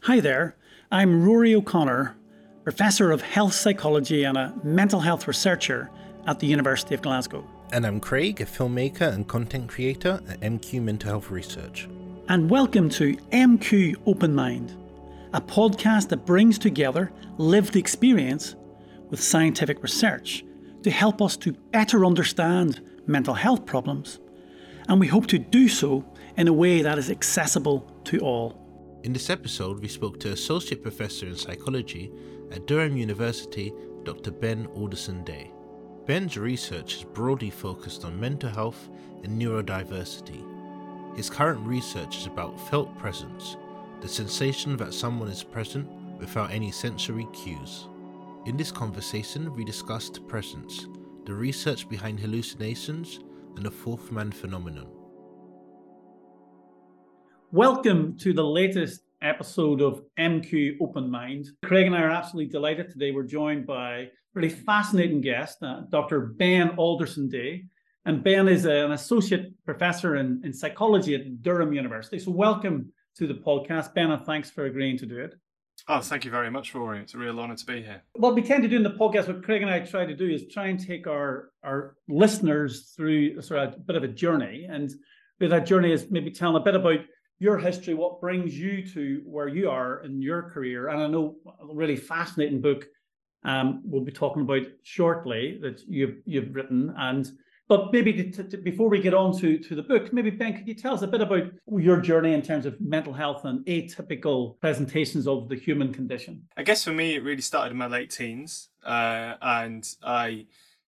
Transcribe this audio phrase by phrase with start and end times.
[0.00, 0.56] Hi there,
[0.90, 2.16] I'm Rory O'Connor,
[2.64, 5.90] Professor of Health Psychology and a mental health researcher
[6.26, 7.48] at the University of Glasgow.
[7.72, 11.88] And I'm Craig, a filmmaker and content creator at MQ Mental Health Research.
[12.28, 14.76] And welcome to MQ Open Mind,
[15.34, 18.56] a podcast that brings together lived experience
[19.10, 20.44] with scientific research
[20.82, 24.18] to help us to better understand mental health problems.
[24.88, 26.04] And we hope to do so
[26.36, 28.61] in a way that is accessible to all.
[29.02, 32.12] In this episode, we spoke to Associate Professor in Psychology
[32.52, 33.72] at Durham University,
[34.04, 34.30] Dr.
[34.30, 35.50] Ben Alderson Day.
[36.06, 38.88] Ben's research is broadly focused on mental health
[39.24, 40.46] and neurodiversity.
[41.16, 43.56] His current research is about felt presence,
[44.00, 45.88] the sensation that someone is present
[46.20, 47.88] without any sensory cues.
[48.46, 50.86] In this conversation, we discussed presence,
[51.24, 53.18] the research behind hallucinations,
[53.56, 54.86] and the fourth man phenomenon.
[57.54, 61.48] Welcome to the latest episode of MQ Open Mind.
[61.62, 63.10] Craig and I are absolutely delighted today.
[63.10, 66.20] We're joined by a really fascinating guest, uh, Dr.
[66.20, 67.66] Ben Alderson Day.
[68.06, 72.18] And Ben is an associate professor in, in psychology at Durham University.
[72.18, 75.34] So, welcome to the podcast, Ben, and thanks for agreeing to do it.
[75.88, 77.00] Oh, thank you very much, Rory.
[77.00, 78.02] It's a real honour to be here.
[78.14, 80.26] What we tend to do in the podcast, what Craig and I try to do
[80.26, 84.66] is try and take our, our listeners through sort of a bit of a journey.
[84.70, 84.90] And
[85.38, 87.00] with that journey is maybe telling a bit about
[87.38, 90.88] your history, what brings you to where you are in your career.
[90.88, 92.86] And I know a really fascinating book
[93.44, 96.94] um, we'll be talking about shortly that you've you've written.
[96.96, 97.30] And
[97.68, 100.68] but maybe to, to, before we get on to, to the book, maybe Ben, could
[100.68, 101.44] you tell us a bit about
[101.78, 106.42] your journey in terms of mental health and atypical presentations of the human condition?
[106.56, 110.46] I guess for me, it really started in my late teens, uh, and I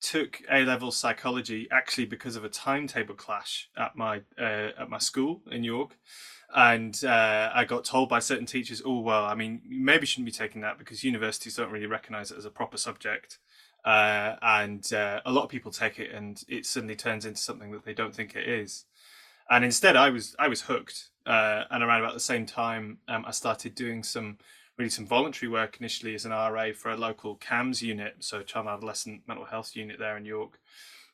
[0.02, 5.00] took A level psychology actually because of a timetable clash at my uh, at my
[5.00, 5.98] school in York
[6.56, 10.26] and uh, I got told by certain teachers, "Oh well, I mean, you maybe shouldn't
[10.26, 13.40] be taking that because universities don't really recognise it as a proper subject."
[13.84, 17.72] Uh, and uh, a lot of people take it, and it suddenly turns into something
[17.72, 18.86] that they don't think it is.
[19.50, 21.10] And instead, I was I was hooked.
[21.26, 24.38] Uh, and around about the same time, um, I started doing some
[24.78, 28.68] really some voluntary work initially as an RA for a local CAMHS unit, so child
[28.68, 30.60] and adolescent mental health unit there in York.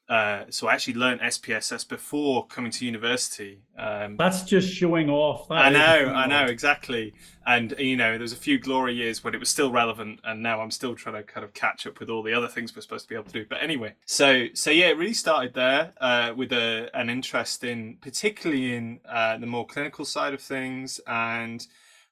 [0.09, 3.61] Uh, so I actually learned SPSS before coming to university.
[3.77, 5.47] Um, That's just showing off.
[5.47, 7.13] That I know, I know, exactly.
[7.47, 10.43] And you know, there was a few glory years when it was still relevant, and
[10.43, 12.81] now I'm still trying to kind of catch up with all the other things we're
[12.81, 13.45] supposed to be able to do.
[13.49, 17.97] But anyway, so so yeah, it really started there uh, with a, an interest in,
[18.01, 21.65] particularly in uh, the more clinical side of things, and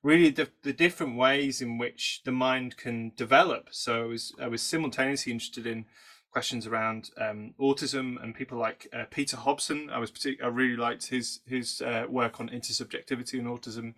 [0.04, 3.70] really the, the different ways in which the mind can develop.
[3.72, 5.86] So I was I was simultaneously interested in
[6.32, 9.90] questions around um, autism and people like uh, Peter Hobson.
[9.90, 10.12] I was
[10.44, 13.94] I really liked his his uh, work on intersubjectivity and autism,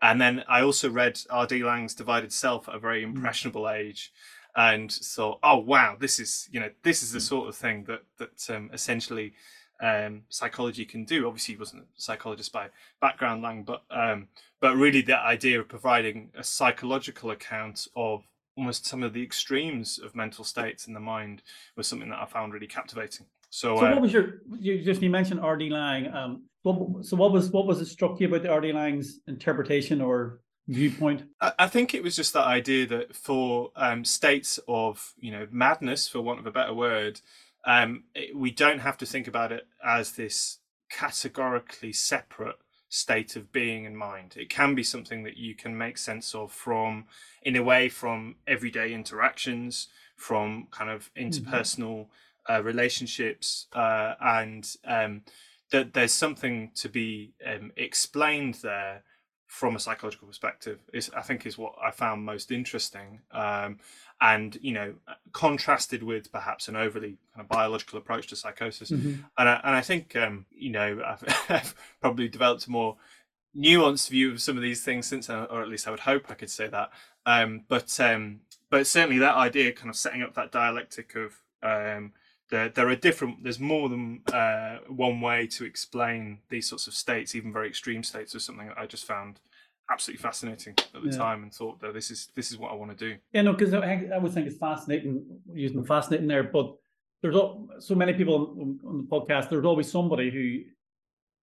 [0.00, 1.62] and then I also read R.D.
[1.62, 3.14] Laing's Divided Self at a very mm.
[3.14, 3.74] impressionable mm.
[3.74, 4.12] age,
[4.56, 7.28] and thought, oh wow, this is you know this is the mm.
[7.28, 9.34] sort of thing that that um, essentially.
[9.82, 11.26] Um, psychology can do.
[11.26, 12.68] Obviously, he wasn't a psychologist by
[13.00, 14.28] background, Laing, but um,
[14.60, 18.22] but really the idea of providing a psychological account of
[18.56, 21.42] almost some of the extremes of mental states in the mind
[21.76, 23.26] was something that I found really captivating.
[23.50, 25.68] So, so uh, what was your you just you mentioned R.D.
[25.68, 26.12] Laing.
[26.14, 28.72] Um, what, so what was what was it struck you about the R.D.
[28.72, 31.24] Laing's interpretation or viewpoint?
[31.40, 35.46] I, I think it was just that idea that for um, states of you know
[35.50, 37.20] madness, for want of a better word,
[37.64, 40.58] um, it, we don't have to think about it as this
[40.90, 42.56] categorically separate
[42.88, 44.34] state of being and mind.
[44.36, 47.06] It can be something that you can make sense of from,
[47.42, 51.28] in a way, from everyday interactions, from kind of mm-hmm.
[51.28, 52.52] interpersonal mm-hmm.
[52.52, 55.22] uh, relationships, uh, and um,
[55.70, 59.02] that there's something to be um, explained there
[59.46, 63.20] from a psychological perspective is I think is what I found most interesting.
[63.32, 63.80] Um,
[64.22, 64.94] and you know,
[65.32, 68.92] contrasted with perhaps an overly kind of biological approach to psychosis.
[68.92, 69.20] Mm-hmm.
[69.36, 72.96] And I, and I think um, you know I've, I've, probably developed a more
[73.54, 76.30] nuanced view of some of these things since, uh, or at least I would hope
[76.30, 76.90] I could say that.
[77.26, 78.40] Um, but um,
[78.70, 82.12] but certainly that idea, kind of setting up that dialectic of um,
[82.48, 86.94] there, there are different there's more than uh, one way to explain these sorts of
[86.94, 89.40] states even very extreme states was something that i just found
[89.92, 91.16] absolutely fascinating at the yeah.
[91.16, 93.52] time and thought that this is this is what i want to do yeah no
[93.52, 96.74] because I, I would think it's fascinating using fascinating there but
[97.22, 97.36] there's
[97.78, 100.70] so many people on, on the podcast there's always somebody who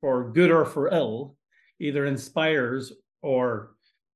[0.02, 1.36] for good or for ill
[1.80, 2.92] either inspires
[3.22, 3.72] or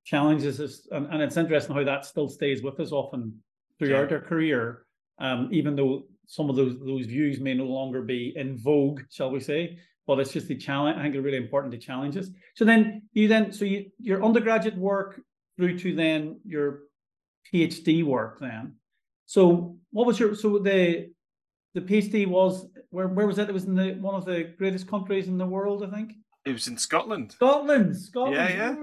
[0.06, 3.34] challenges us and, and it's interesting how that still stays with us often
[3.80, 4.18] throughout yeah.
[4.18, 4.86] our career
[5.20, 9.32] um, even though some of those those views may no longer be in vogue, shall
[9.32, 9.78] we say?
[10.06, 10.98] But it's just the challenge.
[10.98, 12.28] I think it's really important to challenge us.
[12.56, 15.22] So then you then so you, your undergraduate work
[15.58, 16.82] through to then your
[17.54, 18.76] PhD work then.
[19.26, 21.10] So what was your so the
[21.74, 23.50] the PhD was where where was it?
[23.50, 26.14] It was in the one of the greatest countries in the world, I think.
[26.46, 27.32] It was in Scotland.
[27.32, 28.36] Scotland, Scotland.
[28.36, 28.76] Yeah,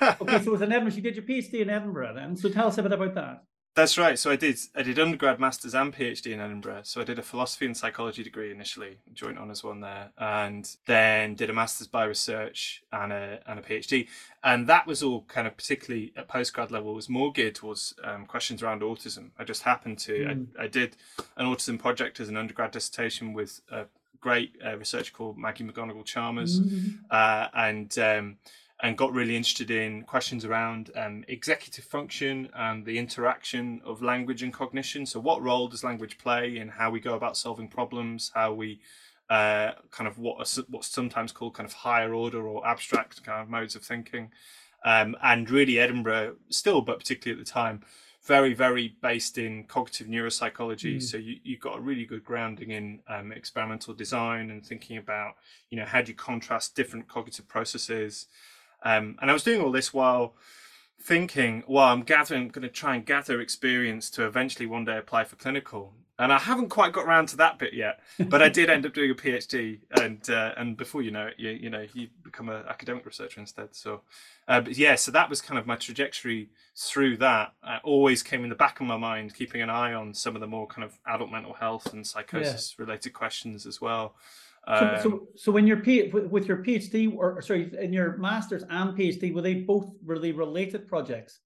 [0.00, 0.16] yeah.
[0.20, 0.96] okay, so it was in Edinburgh.
[0.96, 2.36] You did your PhD in Edinburgh then.
[2.36, 3.44] So tell us a bit about that.
[3.74, 4.18] That's right.
[4.18, 6.82] So I did I did undergrad, masters, and PhD in Edinburgh.
[6.84, 11.34] So I did a philosophy and psychology degree initially, joint honours one there, and then
[11.34, 14.08] did a masters by research and a and a PhD.
[14.44, 18.26] And that was all kind of particularly at postgrad level was more geared towards um,
[18.26, 19.30] questions around autism.
[19.38, 20.46] I just happened to mm.
[20.58, 20.96] I, I, did
[21.38, 23.86] an autism project as an undergrad dissertation with a
[24.20, 26.98] great uh, researcher called Maggie McGonigle Chalmers, mm.
[27.10, 28.36] uh, and um,
[28.82, 34.42] and got really interested in questions around um, executive function and the interaction of language
[34.42, 35.06] and cognition.
[35.06, 38.32] So, what role does language play in how we go about solving problems?
[38.34, 38.80] How we
[39.30, 43.40] uh, kind of what are, what's sometimes called kind of higher order or abstract kind
[43.40, 44.32] of modes of thinking,
[44.84, 47.82] um, and really Edinburgh still, but particularly at the time,
[48.24, 50.96] very very based in cognitive neuropsychology.
[50.96, 51.02] Mm.
[51.02, 55.36] So you you got a really good grounding in um, experimental design and thinking about
[55.70, 58.26] you know how do you contrast different cognitive processes.
[58.84, 60.34] Um, and I was doing all this while
[61.00, 64.98] thinking, well, I'm gathering, I'm going to try and gather experience to eventually one day
[64.98, 65.94] apply for clinical.
[66.18, 68.94] And I haven't quite got around to that bit yet, but I did end up
[68.94, 72.48] doing a PhD, and uh, and before you know it, you you know you become
[72.48, 73.74] an academic researcher instead.
[73.74, 74.02] So,
[74.46, 77.54] uh, but yeah, so that was kind of my trajectory through that.
[77.64, 80.40] I always came in the back of my mind, keeping an eye on some of
[80.40, 82.84] the more kind of adult mental health and psychosis yeah.
[82.84, 84.14] related questions as well.
[84.68, 88.62] So, so, um, so when your P, with your PhD or sorry, in your masters
[88.70, 91.40] and PhD, were they both really related projects?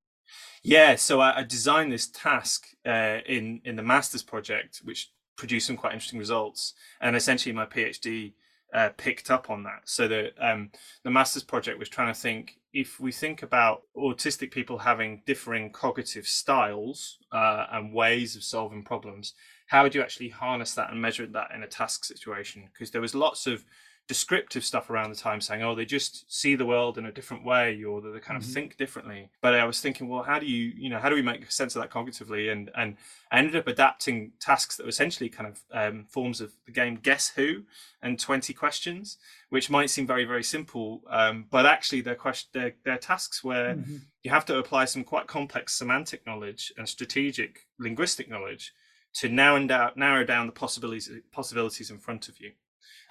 [0.62, 5.66] Yeah, so I, I designed this task uh, in in the masters project, which produced
[5.66, 8.34] some quite interesting results, and essentially my PhD
[8.74, 9.82] uh, picked up on that.
[9.84, 10.70] So the um,
[11.04, 15.72] the masters project was trying to think if we think about autistic people having differing
[15.72, 19.34] cognitive styles uh, and ways of solving problems,
[19.66, 22.68] how would you actually harness that and measure that in a task situation?
[22.72, 23.64] Because there was lots of
[24.08, 27.44] descriptive stuff around the time saying, oh, they just see the world in a different
[27.44, 28.52] way or they kind of mm-hmm.
[28.52, 29.28] think differently.
[29.40, 31.74] But I was thinking, well, how do you, you know, how do we make sense
[31.74, 32.52] of that cognitively?
[32.52, 32.96] And and
[33.32, 36.96] I ended up adapting tasks that were essentially kind of um, forms of the game
[37.02, 37.64] Guess Who
[38.00, 39.18] and 20 questions,
[39.48, 41.02] which might seem very, very simple.
[41.10, 43.96] Um, but actually they're, question, they're, they're tasks where mm-hmm.
[44.22, 48.72] you have to apply some quite complex semantic knowledge and strategic linguistic knowledge
[49.16, 52.52] to narrow down, narrow down the possibilities possibilities in front of you.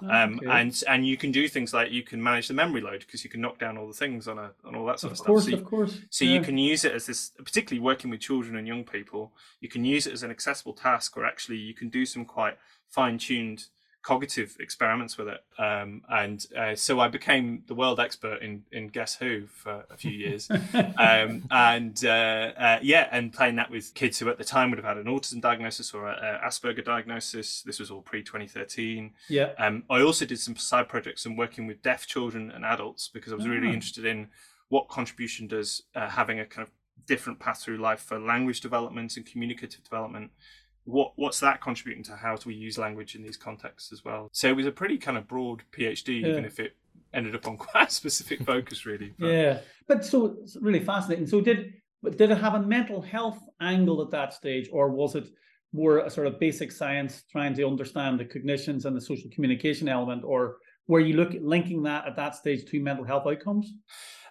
[0.01, 0.47] Um, okay.
[0.47, 3.29] and and you can do things like you can manage the memory load because you
[3.29, 5.43] can knock down all the things on a on all that sort of, of course,
[5.43, 5.53] stuff.
[5.53, 6.33] So, of course, so yeah.
[6.33, 9.31] you can use it as this, particularly working with children and young people.
[9.61, 12.57] You can use it as an accessible task, or actually you can do some quite
[12.89, 13.67] fine tuned
[14.05, 15.43] cognitive experiments with it.
[15.57, 19.97] Um, and uh, so I became the world expert in, in Guess Who for a
[19.97, 20.47] few years.
[20.99, 24.77] um, and uh, uh, yeah, and playing that with kids who at the time would
[24.77, 27.63] have had an autism diagnosis or an Asperger diagnosis.
[27.63, 29.11] This was all pre 2013.
[29.27, 29.53] Yeah.
[29.57, 33.33] Um, I also did some side projects and working with deaf children and adults because
[33.33, 33.73] I was really ah.
[33.73, 34.27] interested in
[34.69, 36.71] what contribution does uh, having a kind of
[37.07, 40.29] different path through life for language development and communicative development
[40.85, 42.15] what what's that contributing to?
[42.15, 44.29] How do we use language in these contexts as well?
[44.31, 46.27] So it was a pretty kind of broad phd yeah.
[46.27, 46.75] even if it
[47.13, 49.27] ended up on quite a specific focus really but...
[49.27, 49.59] yeah.
[49.87, 51.27] But so it's really fascinating.
[51.27, 51.73] So did
[52.03, 55.25] did it have a mental health angle at that stage or was it
[55.73, 59.89] more a sort of basic science trying to understand the cognitions and the social communication
[59.89, 60.57] element or
[60.87, 63.73] were you look linking that at that stage to mental health outcomes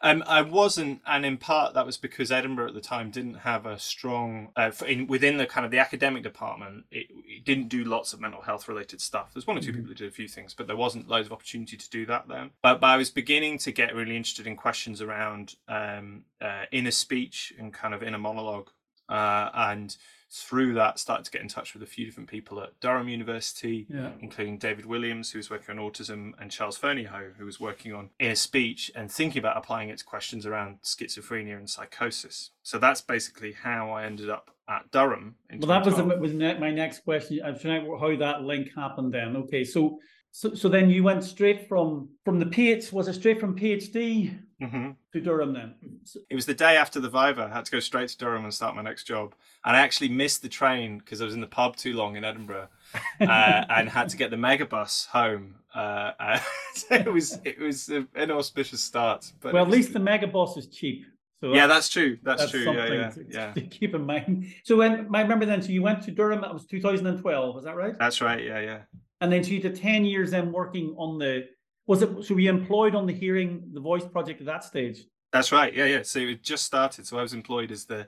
[0.05, 3.65] um, I wasn't, and in part that was because Edinburgh at the time didn't have
[3.65, 6.85] a strong uh, in, within the kind of the academic department.
[6.91, 9.33] It, it, didn't do lots of mental health related stuff.
[9.33, 9.77] There's one or 2 mm-hmm.
[9.77, 12.29] people who did a few things, but there wasn't loads of opportunity to do that
[12.29, 12.51] then.
[12.63, 16.91] But, but I was beginning to get really interested in questions around um, uh, inner
[16.91, 18.69] speech and kind of inner monologue,
[19.09, 19.97] uh, and
[20.31, 23.87] through that started to get in touch with a few different people at Durham University,
[23.89, 24.11] yeah.
[24.21, 28.11] including David Williams, who was working on autism, and Charles Fernyhough, who was working on
[28.19, 32.51] inner speech and thinking about applying it to questions around schizophrenia and psychosis.
[32.65, 35.37] So that's basically how I ended up at Durham.
[35.59, 37.41] well, that was, was my next question.
[37.45, 39.37] I'm trying to how that link happened then.
[39.37, 40.01] Okay, so
[40.33, 42.93] so, so then you went straight from from the PhD.
[42.93, 44.91] Was it straight from PhD mm-hmm.
[45.13, 45.75] to Durham then?
[46.31, 47.49] It was the day after the Viva.
[47.51, 49.35] I had to go straight to Durham and start my next job.
[49.65, 52.25] And I actually missed the train because I was in the pub too long in
[52.25, 52.69] Edinburgh,
[53.21, 53.25] uh,
[53.69, 55.57] and had to get the megabus home.
[55.75, 56.41] Uh, uh,
[56.91, 59.33] it was it was an inauspicious start.
[59.41, 61.07] But well, at least the megabus is cheap.
[61.41, 62.17] So yeah, that's true.
[62.23, 62.73] That's, that's true.
[62.73, 63.53] Yeah, yeah, to, yeah.
[63.53, 64.47] To keep in mind.
[64.63, 66.41] So when I remember then, so you went to Durham.
[66.41, 67.55] That was 2012.
[67.55, 67.99] Was that right?
[67.99, 68.43] That's right.
[68.43, 68.79] Yeah, yeah.
[69.21, 71.49] And then so you did 10 years then working on the,
[71.87, 75.05] was it, so we employed on the hearing, the voice project at that stage?
[75.33, 75.75] That's right.
[75.75, 76.03] Yeah, yeah.
[76.03, 77.07] So it just started.
[77.07, 78.07] So I was employed as the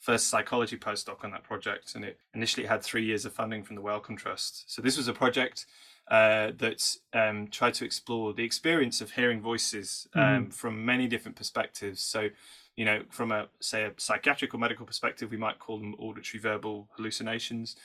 [0.00, 3.76] first psychology postdoc on that project, and it initially had three years of funding from
[3.76, 4.64] the Wellcome Trust.
[4.72, 5.66] So this was a project
[6.10, 10.50] uh, that um, tried to explore the experience of hearing voices um, mm-hmm.
[10.50, 12.02] from many different perspectives.
[12.02, 12.28] So,
[12.76, 16.40] you know, from a say a psychiatric or medical perspective, we might call them auditory
[16.40, 17.76] verbal hallucinations.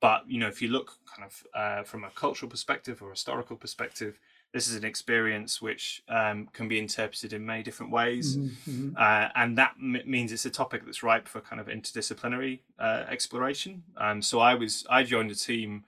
[0.00, 3.56] But you know, if you look kind of uh, from a cultural perspective or historical
[3.56, 4.20] perspective,
[4.54, 8.90] this is an experience which um, can be interpreted in many different ways, mm-hmm.
[8.96, 13.02] uh, and that m- means it's a topic that's ripe for kind of interdisciplinary uh,
[13.10, 13.82] exploration.
[13.96, 15.84] Um, so I was I joined a team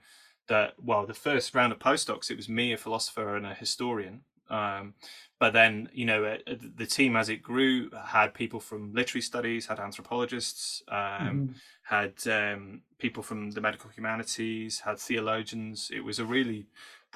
[0.49, 4.21] that well, the first round of postdocs, it was me, a philosopher, and a historian.
[4.49, 4.95] Um,
[5.39, 9.65] but then you know uh, the team as it grew had people from literary studies,
[9.65, 11.51] had anthropologists, um, mm-hmm.
[11.83, 15.89] had um, people from the medical humanities, had theologians.
[15.93, 16.67] It was a really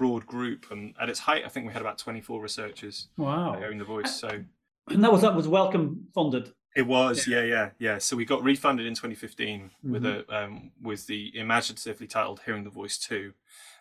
[0.02, 3.08] broad group, and at its height, I think we had about 24 researchers.
[3.18, 4.20] Wow, hearing the voice.
[4.20, 4.30] So,
[4.88, 6.52] and that was that was Wellcome funded.
[6.76, 7.98] It was, yeah, yeah, yeah.
[8.00, 9.92] So we got refunded in 2015 mm-hmm.
[9.92, 13.32] with a um, with the imaginatively titled "Hearing the Voice 2.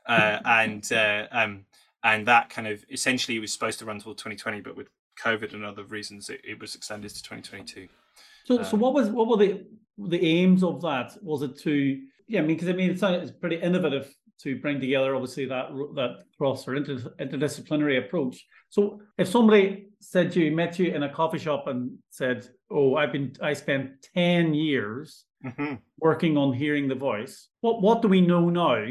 [0.07, 1.65] Uh, and uh, um,
[2.05, 5.55] and that kind of essentially it was supposed to run until 2020, but with COVID
[5.55, 7.89] and other reasons, it, it was extended to 2022.
[8.45, 9.65] So, um, so what was what were the
[9.97, 11.17] the aims of that?
[11.23, 11.99] Was it to
[12.31, 15.69] yeah, I mean, because I mean, it's, it's pretty innovative to bring together obviously that
[15.95, 18.47] that cross or inter, interdisciplinary approach.
[18.69, 22.97] So if somebody said to you, met you in a coffee shop and said, "Oh,
[22.97, 25.75] I've been I spent ten years mm-hmm.
[25.99, 28.87] working on hearing the voice," what what do we know now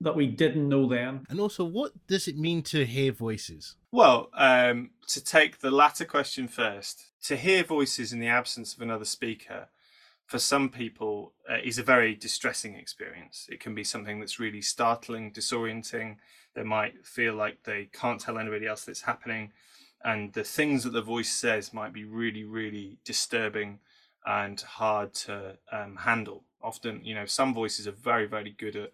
[0.00, 1.24] that we didn't know then?
[1.30, 3.76] And also, what does it mean to hear voices?
[3.92, 8.82] Well, um, to take the latter question first, to hear voices in the absence of
[8.82, 9.68] another speaker
[10.32, 13.46] for some people uh, is a very distressing experience.
[13.52, 16.16] It can be something that's really startling, disorienting.
[16.54, 19.52] They might feel like they can't tell anybody else that's happening.
[20.02, 23.80] And the things that the voice says might be really, really disturbing
[24.24, 26.44] and hard to um, handle.
[26.62, 28.92] Often, you know, some voices are very, very good at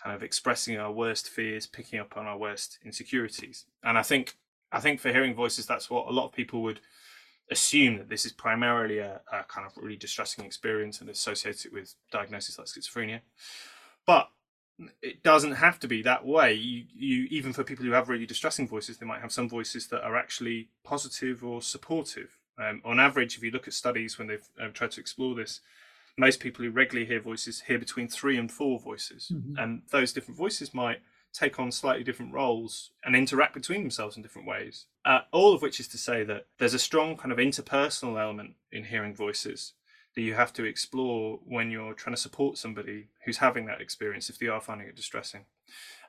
[0.00, 3.64] kind of expressing our worst fears, picking up on our worst insecurities.
[3.82, 4.36] And I think,
[4.70, 6.78] I think for hearing voices, that's what a lot of people would
[7.50, 11.94] assume that this is primarily a, a kind of really distressing experience and associated with
[12.10, 13.20] diagnosis like schizophrenia.
[14.06, 14.28] But
[15.00, 16.54] it doesn't have to be that way.
[16.54, 19.88] You, you, even for people who have really distressing voices, they might have some voices
[19.88, 22.38] that are actually positive or supportive.
[22.58, 25.60] Um, on average, if you look at studies when they've uh, tried to explore this,
[26.18, 29.56] most people who regularly hear voices hear between three and four voices, mm-hmm.
[29.58, 31.00] and those different voices might
[31.32, 34.86] take on slightly different roles and interact between themselves in different ways.
[35.04, 38.54] Uh, all of which is to say that there's a strong kind of interpersonal element
[38.70, 39.72] in hearing voices
[40.14, 44.28] that you have to explore when you're trying to support somebody who's having that experience
[44.28, 45.46] if they are finding it distressing.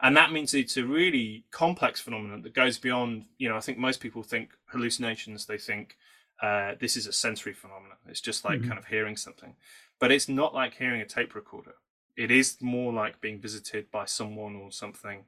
[0.01, 3.77] And that means it's a really complex phenomenon that goes beyond, you know, I think
[3.77, 5.95] most people think hallucinations, they think
[6.41, 7.97] uh, this is a sensory phenomenon.
[8.07, 8.67] It's just like mm-hmm.
[8.67, 9.55] kind of hearing something.
[9.99, 11.75] But it's not like hearing a tape recorder
[12.15, 15.24] it is more like being visited by someone or something.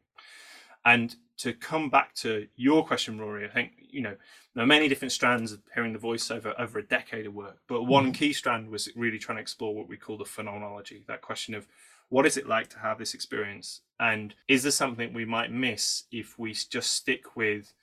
[0.85, 4.15] And to come back to your question, Rory, I think you know
[4.53, 7.57] there are many different strands of hearing the voice over over a decade of work,
[7.67, 8.11] but one mm-hmm.
[8.13, 11.03] key strand was really trying to explore what we call the phenomenology.
[11.07, 11.67] That question of
[12.09, 16.03] what is it like to have this experience, and is there something we might miss
[16.11, 17.73] if we just stick with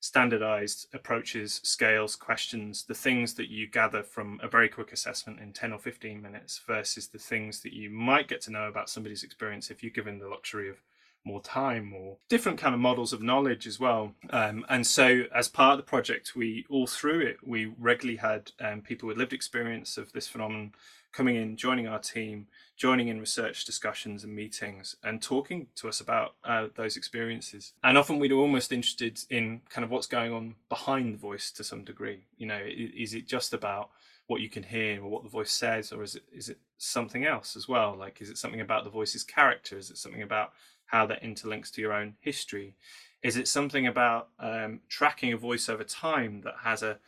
[0.00, 5.52] standardized approaches, scales, questions, the things that you gather from a very quick assessment in
[5.52, 9.24] 10 or 15 minutes versus the things that you might get to know about somebody's
[9.24, 10.76] experience if you're given the luxury of
[11.24, 14.14] more time or different kind of models of knowledge as well.
[14.30, 18.52] Um, and so, as part of the project, we all through it, we regularly had
[18.60, 20.72] um, people with lived experience of this phenomenon
[21.18, 22.46] coming in, joining our team,
[22.76, 27.72] joining in research discussions and meetings and talking to us about uh, those experiences.
[27.82, 31.64] And often we'd almost interested in kind of what's going on behind the voice to
[31.64, 32.20] some degree.
[32.36, 33.90] You know, is it just about
[34.28, 37.24] what you can hear or what the voice says, or is it is it something
[37.24, 37.96] else as well?
[37.98, 39.76] Like, is it something about the voice's character?
[39.76, 40.52] Is it something about
[40.86, 42.76] how that interlinks to your own history?
[43.24, 47.00] Is it something about um, tracking a voice over time that has a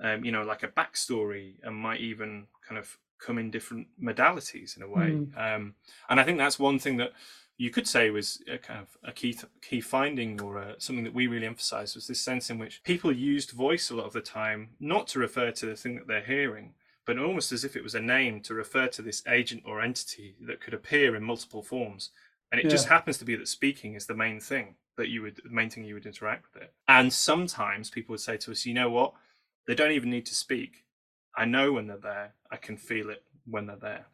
[0.00, 4.76] um, you know, like a backstory and might even kind of come in different modalities
[4.76, 5.10] in a way.
[5.10, 5.38] Mm.
[5.38, 5.74] Um,
[6.08, 7.12] and I think that's one thing that
[7.58, 11.04] you could say was a kind of a key th- key finding or uh, something
[11.04, 14.12] that we really emphasized was this sense in which people used voice a lot of
[14.12, 16.74] the time not to refer to the thing that they're hearing
[17.04, 20.34] but almost as if it was a name to refer to this agent or entity
[20.40, 22.10] that could appear in multiple forms
[22.50, 22.70] and it yeah.
[22.70, 25.70] just happens to be that speaking is the main thing that you would the main
[25.70, 28.90] thing you would interact with it and sometimes people would say to us you know
[28.90, 29.12] what
[29.66, 30.84] they don't even need to speak
[31.36, 32.34] I know when they're there.
[32.50, 34.06] I can feel it when they're there.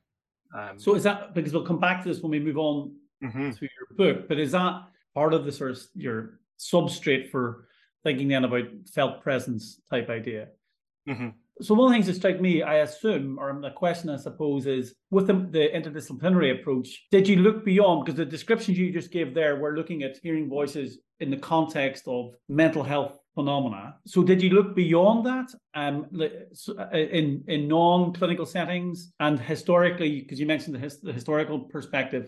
[0.57, 3.51] Um, so is that because we'll come back to this when we move on mm-hmm.
[3.51, 4.29] to your book?
[4.29, 4.83] But is that
[5.15, 7.69] part of the sort of your substrate for
[8.05, 10.49] thinking then about felt presence type idea?
[11.09, 11.29] Mm-hmm.
[11.61, 14.67] So one of the things that strike me, I assume, or the question I suppose
[14.67, 18.05] is, with the, the, interdisciplinary approach, did you look beyond?
[18.05, 22.05] Because the descriptions you just gave there were looking at hearing voices in the context
[22.07, 23.95] of mental health phenomena.
[24.05, 30.41] So did you look beyond that um, uh, in in non-clinical settings and historically, because
[30.41, 32.25] you mentioned the, his, the historical perspective,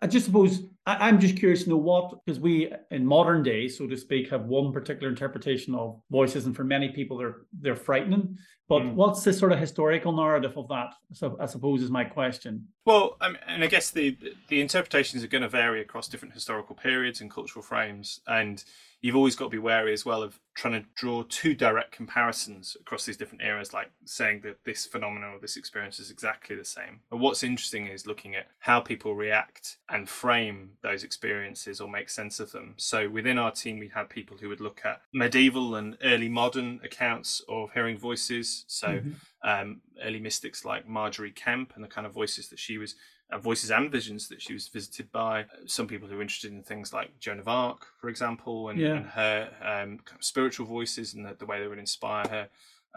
[0.00, 3.76] I just suppose I, am just curious to know what, because we in modern days,
[3.76, 7.76] so to speak, have one particular interpretation of voices, and for many people they're they're
[7.76, 8.38] frightening.
[8.68, 8.94] But mm.
[8.94, 10.94] what's the sort of historical narrative of that?
[11.12, 12.68] So I suppose is my question.
[12.86, 14.16] Well, I mean, and I guess the
[14.48, 18.62] the interpretations are going to vary across different historical periods and cultural frames, and
[19.04, 22.74] you've always got to be wary as well of trying to draw too direct comparisons
[22.80, 26.64] across these different eras, like saying that this phenomenon or this experience is exactly the
[26.64, 27.00] same.
[27.10, 32.08] But what's interesting is looking at how people react and frame those experiences or make
[32.08, 32.72] sense of them.
[32.78, 36.80] So within our team, we had people who would look at medieval and early modern
[36.82, 38.64] accounts of hearing voices.
[38.68, 39.10] So mm-hmm.
[39.46, 42.94] um, early mystics like Margery Kempe and the kind of voices that she was
[43.34, 45.46] uh, voices and visions that she was visited by.
[45.66, 48.94] Some people who are interested in things like Joan of Arc, for example, and, yeah.
[48.94, 52.48] and her um, kind of spiritual voices and the, the, way they would inspire her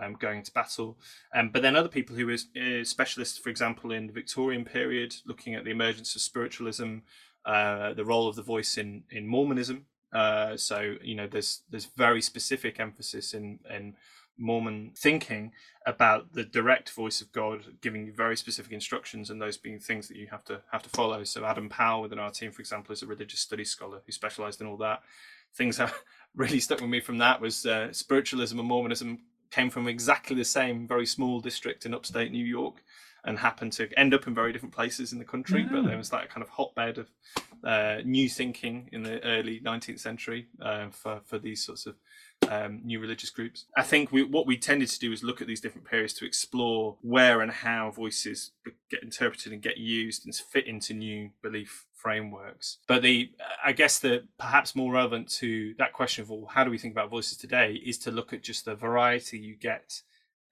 [0.01, 0.97] um, going into battle.
[1.33, 5.15] Um, but then other people who are uh, specialists, for example, in the Victorian period,
[5.25, 6.97] looking at the emergence of spiritualism,
[7.45, 9.85] uh, the role of the voice in in Mormonism.
[10.13, 13.95] Uh, so you know, there's there's very specific emphasis in in
[14.37, 15.51] Mormon thinking
[15.85, 20.07] about the direct voice of God giving you very specific instructions and those being things
[20.07, 21.23] that you have to have to follow.
[21.23, 24.61] So Adam Powell within our team, for example, is a religious studies scholar who specialized
[24.61, 25.01] in all that.
[25.55, 25.93] Things that
[26.35, 30.45] really stuck with me from that was uh, spiritualism and Mormonism came from exactly the
[30.45, 32.83] same very small district in upstate New York
[33.23, 35.63] and happened to end up in very different places in the country.
[35.69, 37.09] But there was that kind of hotbed of
[37.63, 41.95] uh, new thinking in the early 19th century uh, for for these sorts of
[42.49, 43.65] um, new religious groups.
[43.75, 46.25] I think we, what we tended to do is look at these different periods to
[46.25, 48.51] explore where and how voices
[48.89, 52.77] get interpreted and get used and fit into new belief frameworks.
[52.87, 53.31] But the,
[53.63, 56.93] I guess the perhaps more relevant to that question of well, how do we think
[56.93, 60.01] about voices today is to look at just the variety you get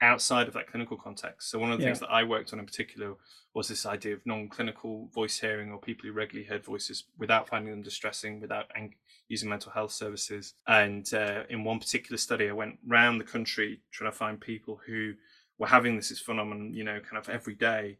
[0.02, 1.50] outside of that clinical context.
[1.50, 1.90] So one of the yeah.
[1.90, 3.16] things that I worked on in particular
[3.54, 7.72] was this idea of non-clinical voice hearing or people who regularly heard voices without finding
[7.72, 8.96] them distressing, without ang-
[9.28, 10.54] using mental health services.
[10.68, 14.80] And uh, in one particular study, I went around the country trying to find people
[14.86, 15.14] who
[15.58, 17.98] were having this phenomenon, you know, kind of every day.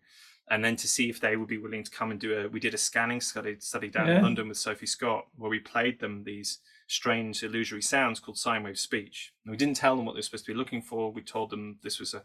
[0.50, 2.60] And then to see if they would be willing to come and do a, we
[2.60, 4.18] did a scanning study study down yeah.
[4.18, 8.64] in London with Sophie Scott, where we played them these strange illusory sounds called sine
[8.64, 9.34] wave speech.
[9.44, 11.12] And we didn't tell them what they were supposed to be looking for.
[11.12, 12.24] We told them this was a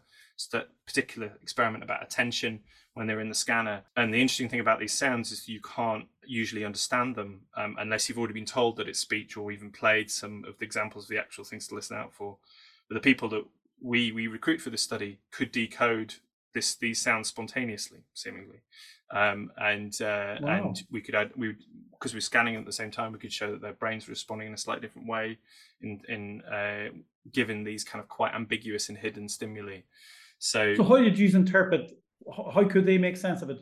[0.85, 2.59] particular experiment about attention
[2.93, 3.83] when they're in the scanner.
[3.95, 8.07] And the interesting thing about these sounds is you can't usually understand them um, unless
[8.07, 11.09] you've already been told that it's speech or even played some of the examples of
[11.09, 12.37] the actual things to listen out for.
[12.87, 13.45] But the people that
[13.81, 16.15] we we recruit for this study could decode
[16.53, 18.61] this these sounds spontaneously, seemingly,
[19.11, 20.67] um, and uh, wow.
[20.67, 21.55] and we could add we
[21.91, 24.47] because we're scanning at the same time, we could show that their brains were responding
[24.47, 25.37] in a slightly different way
[25.81, 26.89] in in uh,
[27.31, 29.79] given these kind of quite ambiguous and hidden stimuli.
[30.39, 31.91] So, so how did you interpret
[32.53, 33.59] how could they make sense of it?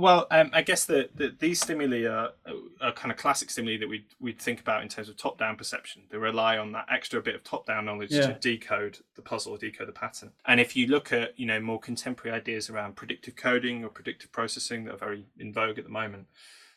[0.00, 2.30] Well, um, I guess that the, these stimuli are,
[2.80, 5.56] are, kind of classic stimuli that we'd, we'd think about in terms of top down
[5.56, 6.04] perception.
[6.08, 8.28] They rely on that extra bit of top down knowledge yeah.
[8.28, 10.32] to decode the puzzle, or decode the pattern.
[10.46, 14.32] And if you look at you know more contemporary ideas around predictive coding or predictive
[14.32, 16.28] processing that are very in vogue at the moment,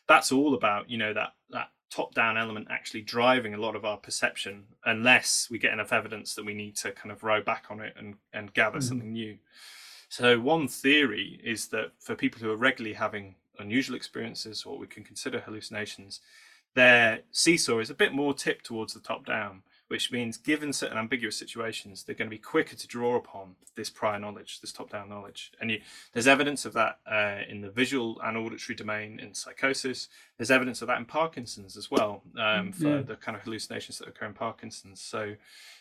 [0.06, 3.86] that's all about you know that that top down element actually driving a lot of
[3.86, 7.64] our perception, unless we get enough evidence that we need to kind of row back
[7.70, 8.88] on it and and gather mm-hmm.
[8.88, 9.38] something new.
[10.16, 14.86] So, one theory is that for people who are regularly having unusual experiences or we
[14.86, 16.20] can consider hallucinations,
[16.74, 20.96] their seesaw is a bit more tipped towards the top down, which means given certain
[20.96, 24.90] ambiguous situations, they're going to be quicker to draw upon this prior knowledge, this top
[24.90, 25.52] down knowledge.
[25.60, 25.80] And you,
[26.12, 30.08] there's evidence of that uh, in the visual and auditory domain in psychosis.
[30.38, 33.02] There's evidence of that in Parkinson's as well, um, for yeah.
[33.02, 35.00] the kind of hallucinations that occur in Parkinson's.
[35.00, 35.34] So,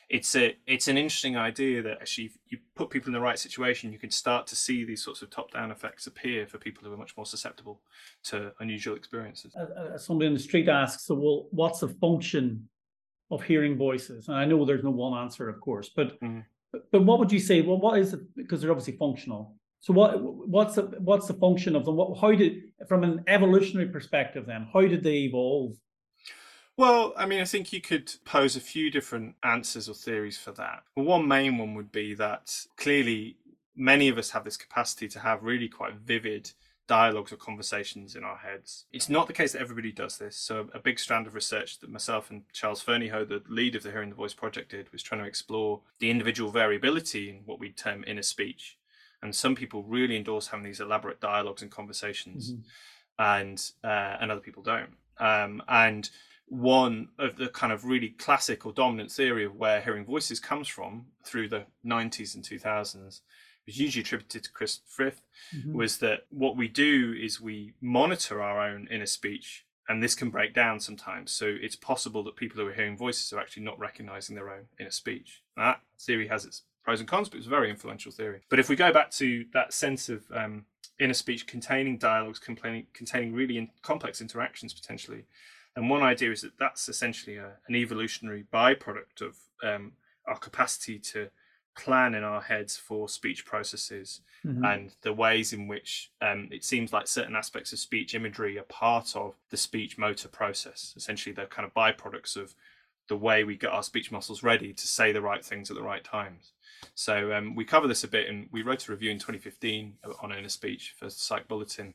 [0.10, 3.40] it's a it's an interesting idea that actually if you put people in the right
[3.40, 6.84] situation you can start to see these sorts of top down effects appear for people
[6.84, 7.80] who are much more susceptible
[8.22, 12.68] to unusual experiences uh, somebody in the street asks so well what's the function
[13.34, 16.40] of hearing voices and i know there's no one answer of course but mm-hmm.
[16.92, 20.22] but what would you say well what is it because they're obviously functional so what
[20.22, 24.68] what's the what's the function of them what, how did from an evolutionary perspective then
[24.72, 25.74] how did they evolve
[26.76, 30.52] well, I mean, I think you could pose a few different answers or theories for
[30.54, 30.82] that.
[30.96, 33.38] one main one would be that clearly
[33.76, 36.52] many of us have this capacity to have really quite vivid
[36.88, 38.86] dialogues or conversations in our heads.
[38.92, 40.36] It's not the case that everybody does this.
[40.36, 43.92] So, a big strand of research that myself and Charles Fernyhough, the lead of the
[43.92, 47.70] Hearing the Voice project, did was trying to explore the individual variability in what we
[47.70, 48.78] term inner speech.
[49.22, 52.62] And some people really endorse having these elaborate dialogues and conversations, mm-hmm.
[53.24, 54.92] and uh, and other people don't.
[55.20, 56.10] Um, and
[56.48, 60.68] one of the kind of really classic or dominant theory of where hearing voices comes
[60.68, 63.22] from through the 90s and 2000s
[63.66, 65.22] was usually attributed to Chris Frith,
[65.56, 65.74] mm-hmm.
[65.74, 70.30] was that what we do is we monitor our own inner speech, and this can
[70.30, 71.32] break down sometimes.
[71.32, 74.66] So it's possible that people who are hearing voices are actually not recognizing their own
[74.80, 75.44] inner speech.
[75.58, 78.42] That theory has its pros and cons, but it's a very influential theory.
[78.50, 80.66] But if we go back to that sense of um,
[81.00, 85.26] inner speech containing dialogues, containing, containing really in, complex interactions potentially,
[85.76, 89.94] and one idea is that that's essentially a, an evolutionary byproduct of um,
[90.28, 91.30] our capacity to
[91.76, 94.64] plan in our heads for speech processes mm-hmm.
[94.64, 98.64] and the ways in which um, it seems like certain aspects of speech imagery are
[98.64, 100.94] part of the speech motor process.
[100.96, 102.54] Essentially, they're kind of byproducts of
[103.08, 105.84] the way we get our speech muscles ready to say the right things at the
[105.84, 106.54] right times.
[106.96, 110.32] So um, we cover this a bit, and we wrote a review in 2015 on
[110.32, 111.94] inner speech for Psych Bulletin.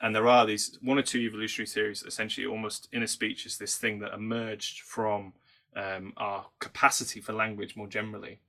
[0.00, 2.02] And there are these one or two evolutionary theories.
[2.02, 5.34] Essentially, almost inner speech is this thing that emerged from
[5.76, 8.40] um, our capacity for language more generally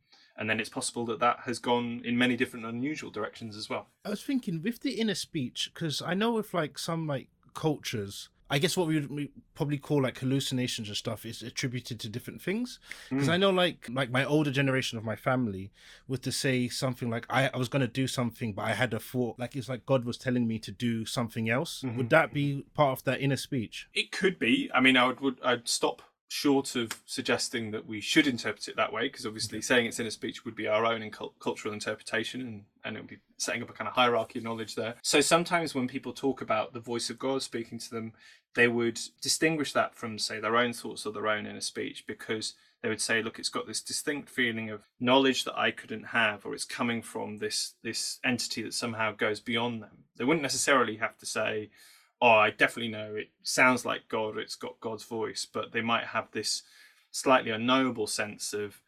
[0.41, 3.87] and then it's possible that that has gone in many different unusual directions as well
[4.03, 8.29] i was thinking with the inner speech because i know with like some like cultures
[8.51, 12.41] I guess what we would probably call like hallucinations and stuff is attributed to different
[12.41, 12.79] things.
[13.09, 13.31] Because mm.
[13.31, 15.71] I know like like my older generation of my family
[16.09, 18.99] would to say something like I, I was gonna do something but I had a
[18.99, 21.81] thought like it's like God was telling me to do something else.
[21.81, 21.97] Mm-hmm.
[21.97, 23.87] Would that be part of that inner speech?
[23.93, 24.69] It could be.
[24.73, 26.01] I mean I would, would I'd stop
[26.33, 30.07] short of suggesting that we should interpret it that way, because obviously saying it's in
[30.07, 33.61] a speech would be our own in cultural interpretation and, and it would be setting
[33.61, 34.95] up a kind of hierarchy of knowledge there.
[35.01, 38.13] So sometimes when people talk about the voice of God speaking to them,
[38.55, 42.53] they would distinguish that from, say, their own thoughts or their own inner speech, because
[42.81, 46.45] they would say, look, it's got this distinct feeling of knowledge that I couldn't have,
[46.45, 50.05] or it's coming from this this entity that somehow goes beyond them.
[50.15, 51.71] They wouldn't necessarily have to say,
[52.21, 56.05] oh, I definitely know it sounds like God, it's got God's voice, but they might
[56.05, 56.63] have this
[57.11, 58.81] slightly unknowable sense of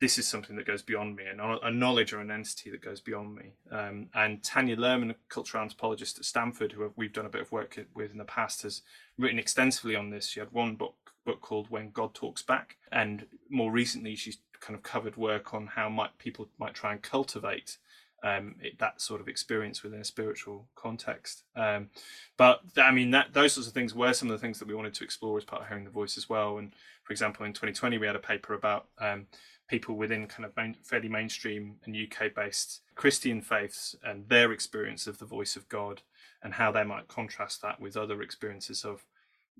[0.00, 3.00] this is something that goes beyond me, and a knowledge or an entity that goes
[3.00, 3.52] beyond me.
[3.70, 7.52] Um, and Tanya Luhrmann, a cultural anthropologist at Stanford, who we've done a bit of
[7.52, 8.80] work with in the past, has
[9.18, 10.26] written extensively on this.
[10.26, 10.94] She had one book
[11.26, 15.66] book called When God Talks Back, and more recently she's kind of covered work on
[15.66, 17.76] how might people might try and cultivate
[18.22, 21.44] um, it, that sort of experience within a spiritual context.
[21.56, 21.88] Um,
[22.36, 24.74] but I mean, that those sorts of things were some of the things that we
[24.74, 26.58] wanted to explore as part of hearing the voice as well.
[26.58, 29.26] And for example, in 2020, we had a paper about um,
[29.68, 35.18] people within kind of main, fairly mainstream and UK-based Christian faiths and their experience of
[35.18, 36.02] the voice of God
[36.42, 39.04] and how they might contrast that with other experiences of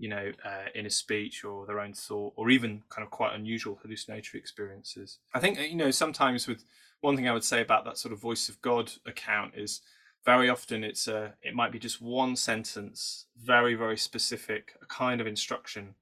[0.01, 3.79] you know, uh, inner speech or their own thought, or even kind of quite unusual
[3.83, 5.19] hallucinatory experiences.
[5.35, 6.65] I think, you know, sometimes with
[7.01, 9.81] one thing I would say about that sort of voice of God account is
[10.25, 15.21] very often it's a it might be just one sentence, very very specific, a kind
[15.21, 15.95] of instruction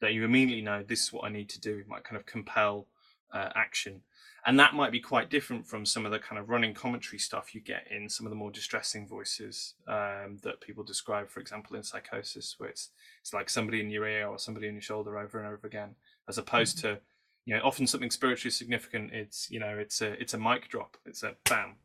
[0.00, 1.78] that you immediately know this is what I need to do.
[1.78, 2.88] It might kind of compel
[3.32, 4.02] uh, action,
[4.44, 7.54] and that might be quite different from some of the kind of running commentary stuff
[7.54, 11.76] you get in some of the more distressing voices um, that people describe, for example,
[11.76, 12.90] in psychosis, where it's
[13.22, 15.94] it's like somebody in your ear or somebody in your shoulder over and over again,
[16.28, 16.94] as opposed mm-hmm.
[16.96, 17.00] to
[17.44, 20.96] you know often something spiritually significant it's you know it's a it's a mic drop.
[21.06, 21.76] It's a bam.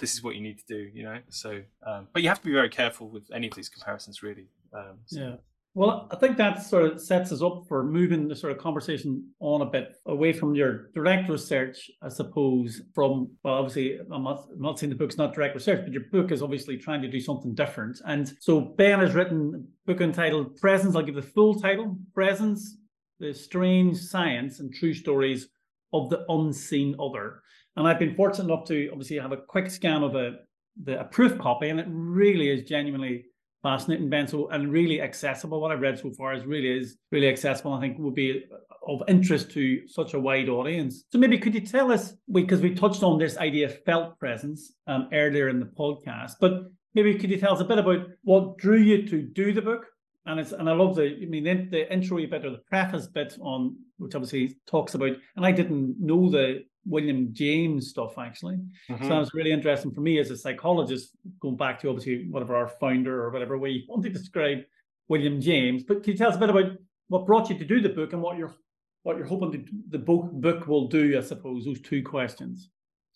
[0.00, 1.18] This is what you need to do you know?
[1.28, 4.48] So um, but you have to be very careful with any of these comparisons really
[4.72, 5.20] um, so.
[5.20, 5.34] yeah.
[5.74, 9.28] Well i think that sort of sets us up for moving the sort of conversation
[9.38, 14.46] on a bit away from your direct research i suppose from well obviously i'm not,
[14.52, 17.08] I'm not saying the book's not direct research but your book is obviously trying to
[17.08, 18.00] do something different.
[18.06, 20.96] And so ben has written a book entitled presence.
[20.96, 22.76] I'll give the full title presence
[23.18, 25.48] the strange science and true stories
[25.92, 27.42] of the unseen other.
[27.76, 30.36] And I've been fortunate enough to obviously have a quick scan of a
[30.84, 33.24] the a proof copy, and it really is genuinely
[33.62, 34.28] fascinating, Ben.
[34.28, 35.60] So and really accessible.
[35.60, 37.72] What I've read so far is really is really accessible.
[37.72, 38.44] I think would be
[38.86, 41.04] of interest to such a wide audience.
[41.10, 44.72] So maybe could you tell us because we touched on this idea of felt presence
[44.86, 48.56] um, earlier in the podcast, but maybe could you tell us a bit about what
[48.56, 49.86] drew you to do the book
[50.28, 53.06] and it's and I love the I mean the, the intro bit or the preface
[53.06, 58.56] bit on which obviously talks about and I didn't know the William James stuff actually.
[58.90, 59.02] Mm-hmm.
[59.02, 62.56] So that was really interesting for me as a psychologist, going back to obviously whatever
[62.56, 64.60] our founder or whatever we want to describe
[65.08, 65.82] William James.
[65.82, 66.72] But can you tell us a bit about
[67.08, 68.54] what brought you to do the book and what you're
[69.02, 71.16] what you're hoping to, the book book will do?
[71.16, 72.70] I suppose those two questions.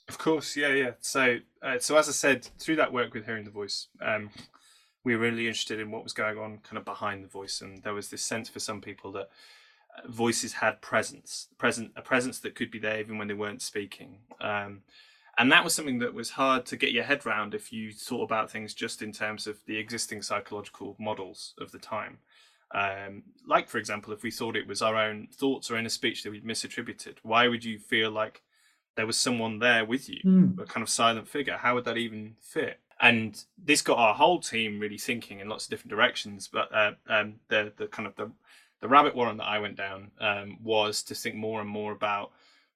[0.09, 0.91] Of course, yeah, yeah.
[1.01, 4.31] So, uh, so as I said, through that work with hearing the voice, um,
[5.05, 7.83] we were really interested in what was going on kind of behind the voice, and
[7.83, 9.29] there was this sense for some people that
[9.97, 13.63] uh, voices had presence, present a presence that could be there even when they weren't
[13.63, 14.19] speaking.
[14.41, 14.83] Um,
[15.39, 18.25] and that was something that was hard to get your head around if you thought
[18.25, 22.19] about things just in terms of the existing psychological models of the time.
[22.75, 26.23] Um, like, for example, if we thought it was our own thoughts or inner speech
[26.23, 28.43] that we'd misattributed, why would you feel like
[28.95, 30.59] there was someone there with you, mm.
[30.59, 31.57] a kind of silent figure?
[31.57, 32.81] How would that even fit?
[33.03, 36.49] And this got our whole team really thinking in lots of different directions.
[36.51, 38.31] But uh, um, the the kind of the
[38.81, 42.33] the rabbit warren that I went down um, was to think more and more about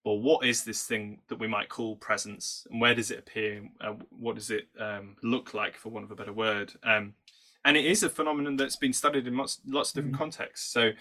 [0.07, 3.69] well, what is this thing that we might call presence, and where does it appear?
[3.81, 6.73] Uh, what does it um, look like, for want of a better word?
[6.85, 7.15] Um,
[7.65, 10.73] and it is a phenomenon that's been studied in lots, lots of different mm contexts.
[10.73, 10.93] So,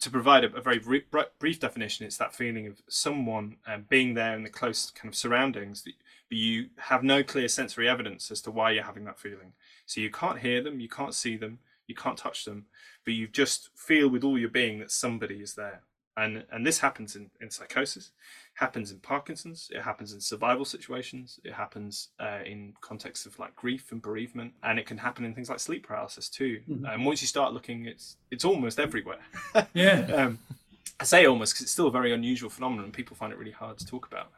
[0.00, 1.04] to provide a, a very brief,
[1.38, 5.16] brief, definition, it's that feeling of someone um, being there in the close kind of
[5.16, 5.94] surroundings, that,
[6.32, 9.52] but you have no clear sensory evidence as to why you're having that feeling.
[9.84, 12.64] So you can't hear them, you can't see them, you can't touch them,
[13.04, 15.82] but you just feel with all your being that somebody is there.
[16.16, 18.12] And and this happens in, in psychosis
[18.54, 23.56] happens in parkinson's it happens in survival situations it happens uh, in contexts of like
[23.56, 26.60] grief and bereavement and it can happen in things like sleep paralysis too.
[26.68, 26.84] Mm-hmm.
[26.84, 29.20] and once you start looking it's it's almost everywhere.
[29.74, 30.06] Yeah.
[30.14, 30.38] Um,
[31.00, 33.58] i say almost because it's still a very unusual phenomenon and people find it really
[33.62, 34.28] hard to talk about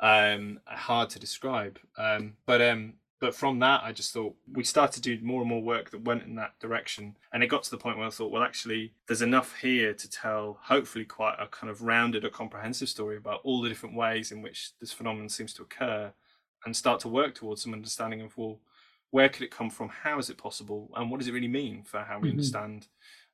[0.00, 1.78] um, hard to describe.
[1.98, 5.48] Um, but um, but from that i just thought we started to do more and
[5.50, 7.14] more work that went in that direction.
[7.34, 10.10] And it got to the point where i thought well actually there's enough here to
[10.10, 14.32] tell hopefully quite a kind of rounded or comprehensive story about all the different ways
[14.32, 16.12] in which this phenomenon seems to occur
[16.64, 18.58] and start to work towards some understanding of well
[19.10, 19.88] where could it come from?
[19.88, 20.90] How is it possible?
[20.94, 22.34] And what does it really mean for how we mm-hmm.
[22.34, 22.86] understand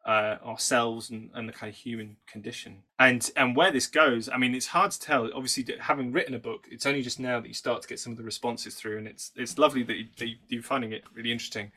[0.07, 2.83] uh, ourselves and, and the kind of human condition.
[2.99, 5.29] And and where this goes, I mean, it's hard to tell.
[5.35, 8.13] Obviously, having written a book, it's only just now that you start to get some
[8.13, 11.33] of the responses through, and it's it's lovely that, you, that you're finding it really
[11.33, 11.73] interesting.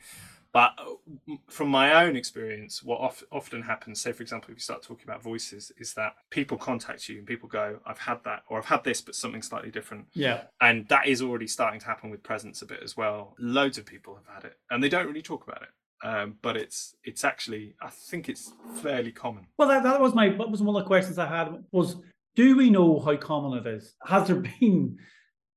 [0.52, 4.62] But uh, from my own experience, what of, often happens, say for example, if you
[4.62, 8.44] start talking about voices, is that people contact you and people go, "I've had that,"
[8.48, 11.86] or "I've had this, but something slightly different." Yeah, and that is already starting to
[11.86, 13.34] happen with presence a bit as well.
[13.40, 15.70] Loads of people have had it, and they don't really talk about it
[16.02, 19.46] um, but it's it's actually I think it's fairly common.
[19.58, 21.96] Well, that, that was my that was one of the questions I had was
[22.36, 23.94] do we know how common it is?
[24.06, 24.98] Has there been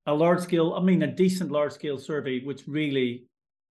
[0.06, 3.26] a large scale, I mean, a decent large scale survey which really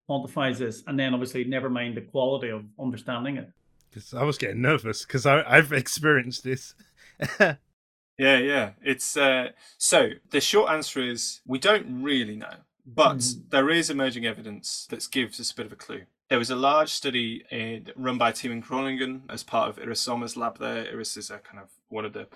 [0.09, 3.51] quantifies this, and then obviously never mind the quality of understanding it.
[3.91, 6.75] Because I was getting nervous because I've experienced this.
[7.41, 7.57] yeah,
[8.19, 8.71] yeah.
[8.83, 12.57] It's uh, so the short answer is we don't really know,
[12.87, 13.51] but mm.
[13.51, 16.03] there is emerging evidence that gives us a bit of a clue.
[16.33, 19.79] There was a large study in, run by a team in Groningen as part of
[19.79, 20.87] Iris Sommer's lab there.
[20.91, 22.27] Iris is a kind of one of the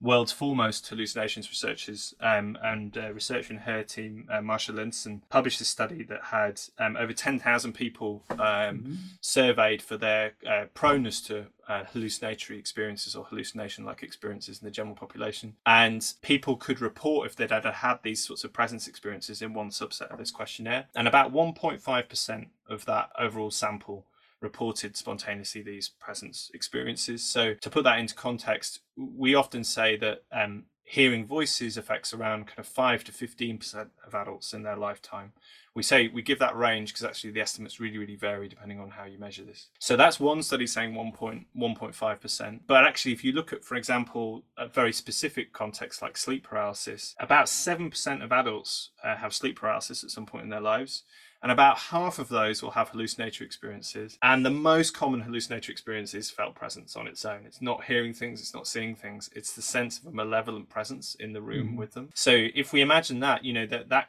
[0.00, 5.60] world's foremost hallucinations researchers, um, and a researcher in her team, uh, Marsha Linszen, published
[5.60, 8.94] a study that had um, over 10,000 people um, mm-hmm.
[9.20, 14.70] surveyed for their uh, proneness to uh, hallucinatory experiences or hallucination like experiences in the
[14.72, 15.54] general population.
[15.64, 19.70] And people could report if they'd ever had these sorts of presence experiences in one
[19.70, 20.86] subset of this questionnaire.
[20.96, 24.06] And about 1.5% of that overall sample
[24.40, 27.22] reported spontaneously these presence experiences.
[27.22, 32.48] So, to put that into context, we often say that um, hearing voices affects around
[32.48, 35.32] kind of 5 to 15% of adults in their lifetime.
[35.72, 38.90] We say we give that range because actually the estimates really, really vary depending on
[38.90, 39.68] how you measure this.
[39.78, 42.60] So that's one study saying 1.1.5%.
[42.66, 47.14] But actually, if you look at, for example, a very specific context like sleep paralysis,
[47.20, 51.04] about 7% of adults uh, have sleep paralysis at some point in their lives
[51.42, 54.18] and about half of those will have hallucinatory experiences.
[54.22, 57.42] And the most common hallucinatory experience is felt presence on its own.
[57.46, 61.14] It's not hearing things, it's not seeing things, it's the sense of a malevolent presence
[61.14, 61.76] in the room mm-hmm.
[61.76, 62.10] with them.
[62.14, 64.08] So if we imagine that, you know, that that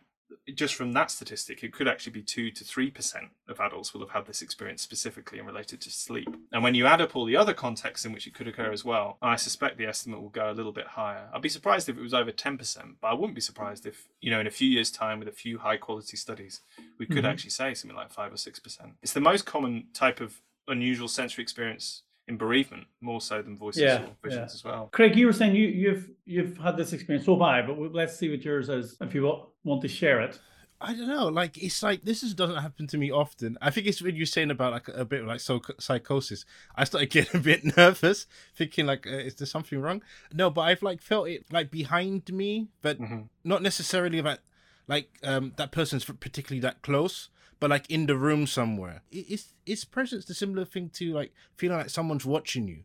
[0.54, 4.02] just from that statistic, it could actually be two to three percent of adults will
[4.02, 6.36] have had this experience specifically and related to sleep.
[6.52, 8.86] And when you add up all the other contexts in which it could occur as
[8.86, 11.30] well, I suspect the estimate will go a little bit higher.
[11.34, 14.08] I'd be surprised if it was over ten percent, but I wouldn't be surprised if
[14.20, 16.62] you know in a few years' time, with a few high quality studies,
[16.98, 17.26] we could mm-hmm.
[17.28, 18.92] actually say something like five or six percent.
[19.02, 23.84] It's the most common type of unusual sensory experience in bereavement more so than voices
[23.84, 24.56] yeah, or visions yeah.
[24.56, 24.90] as well.
[24.92, 28.30] Craig, you were saying you, you've you've had this experience so bad, but let's see
[28.30, 30.40] what yours is if you want to share it.
[30.84, 31.28] I don't know.
[31.28, 33.58] Like it's like this is, doesn't happen to me often.
[33.62, 36.44] I think it's when you're saying about like a bit of like so psychosis.
[36.76, 40.02] I started getting a bit nervous, thinking like, uh, is there something wrong?
[40.34, 43.22] No, but I've like felt it like behind me, but mm-hmm.
[43.44, 44.40] not necessarily about
[44.88, 47.30] like um that person's particularly that close,
[47.62, 49.04] but like in the room somewhere.
[49.12, 52.84] Is is presence the similar thing to like feeling like someone's watching you?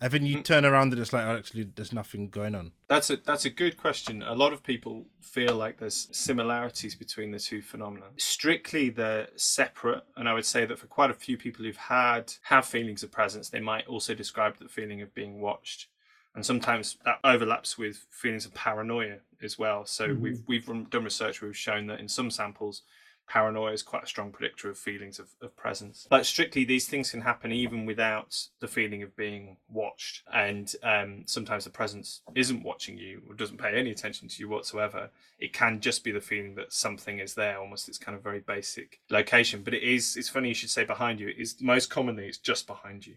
[0.00, 0.44] And then you mm.
[0.44, 2.72] turn around and it's like, oh, actually, there's nothing going on.
[2.88, 4.22] That's a that's a good question.
[4.22, 8.06] A lot of people feel like there's similarities between the two phenomena.
[8.16, 12.32] Strictly, they're separate, and I would say that for quite a few people who've had
[12.44, 15.86] have feelings of presence, they might also describe the feeling of being watched
[16.34, 19.84] and sometimes that overlaps with feelings of paranoia as well.
[19.84, 20.22] So mm-hmm.
[20.22, 22.82] we've we've done research where we've shown that in some samples,
[23.28, 26.06] paranoia is quite a strong predictor of feelings of, of presence.
[26.10, 30.22] But strictly, these things can happen even without the feeling of being watched.
[30.32, 34.48] And um, sometimes the presence isn't watching you or doesn't pay any attention to you
[34.48, 35.10] whatsoever.
[35.38, 38.40] It can just be the feeling that something is there, almost its kind of very
[38.40, 39.62] basic location.
[39.62, 41.28] But it is, it's funny you should say behind you.
[41.28, 43.14] It is most commonly, it's just behind you.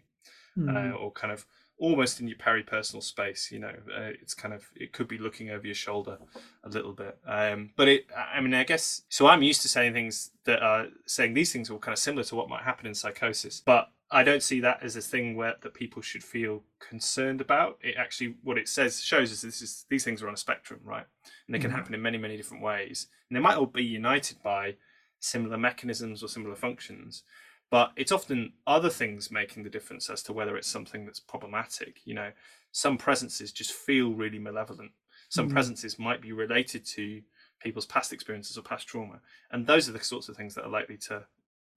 [0.57, 0.93] Mm-hmm.
[0.93, 1.45] Uh, or kind of
[1.77, 3.51] almost in your peripersonal space.
[3.51, 6.17] You know, uh, it's kind of it could be looking over your shoulder
[6.63, 7.17] a little bit.
[7.27, 9.27] Um, but it, I mean, I guess so.
[9.27, 12.35] I'm used to saying things that are saying these things are kind of similar to
[12.35, 15.73] what might happen in psychosis, but I don't see that as a thing where that
[15.73, 17.79] people should feel concerned about.
[17.81, 20.79] It actually, what it says shows us this is these things are on a spectrum,
[20.83, 21.05] right?
[21.47, 21.77] And they can mm-hmm.
[21.77, 24.75] happen in many, many different ways, and they might all be united by
[25.19, 27.23] similar mechanisms or similar functions
[27.71, 32.01] but it's often other things making the difference as to whether it's something that's problematic
[32.05, 32.31] you know.
[32.71, 34.91] Some presences just feel really malevolent.
[35.29, 35.53] Some mm.
[35.53, 37.21] presences might be related to
[37.59, 39.19] people's past experiences or past trauma.
[39.51, 41.23] And those are the sorts of things that are likely to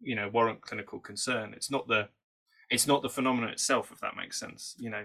[0.01, 1.55] you know warrant clinical concern.
[1.55, 2.09] It's not the
[2.71, 5.05] it's not the phenomenon itself if that makes sense you know.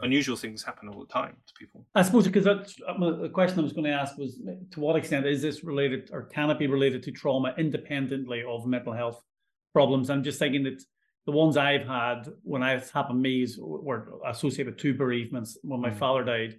[0.00, 1.86] Unusual things happen all the time to people.
[1.94, 4.40] I suppose because that's the question i was going to ask was
[4.72, 8.66] to what extent is this related or can it be related to trauma independently of
[8.66, 9.22] mental health
[9.74, 10.08] problems.
[10.08, 10.82] I'm just thinking that
[11.26, 15.58] the ones I've had when I've happened to me were associated with two bereavements.
[15.62, 15.98] When my mm.
[15.98, 16.56] father died,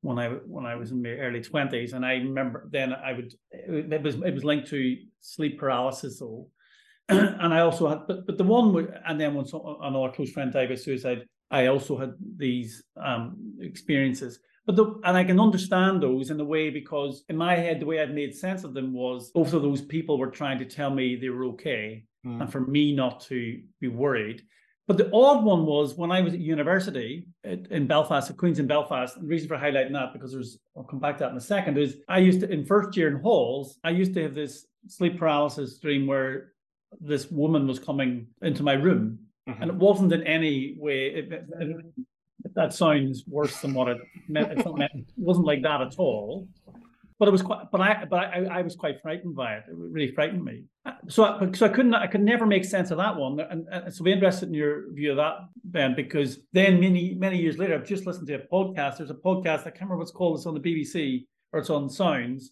[0.00, 3.34] when I when I was in my early twenties, and I remember then I would
[3.50, 6.18] it was it was linked to sleep paralysis.
[6.18, 6.48] So,
[7.08, 10.52] and I also had, but but the one and then when some, another close friend
[10.52, 14.38] died by suicide, I also had these um, experiences.
[14.66, 17.86] But the, and I can understand those in a way because in my head the
[17.86, 20.90] way I'd made sense of them was both of those people were trying to tell
[20.90, 22.40] me they were okay, mm.
[22.40, 24.42] and for me not to be worried.
[24.86, 28.66] But the odd one was when I was at university in Belfast, at Queen's in
[28.66, 29.16] Belfast.
[29.16, 31.40] And the reason for highlighting that because there's I'll come back to that in a
[31.40, 34.66] second is I used to in first year in halls I used to have this
[34.88, 36.52] sleep paralysis dream where
[37.00, 39.62] this woman was coming into my room, mm-hmm.
[39.62, 41.06] and it wasn't in any way.
[41.06, 41.46] It, it,
[42.54, 44.58] that sounds worse than what it meant.
[44.58, 46.48] It wasn't like that at all.
[47.18, 49.64] But it was quite but i but I, I was quite frightened by it.
[49.68, 50.64] It really frightened me.
[51.08, 53.38] So I, so I couldn't I could never make sense of that one.
[53.38, 57.38] And, and so be interested in your view of that Ben because then many many
[57.38, 58.98] years later I've just listened to a podcast.
[58.98, 61.88] There's a podcast I can't remember what's called it's on the BBC or it's on
[61.88, 62.50] Sounds.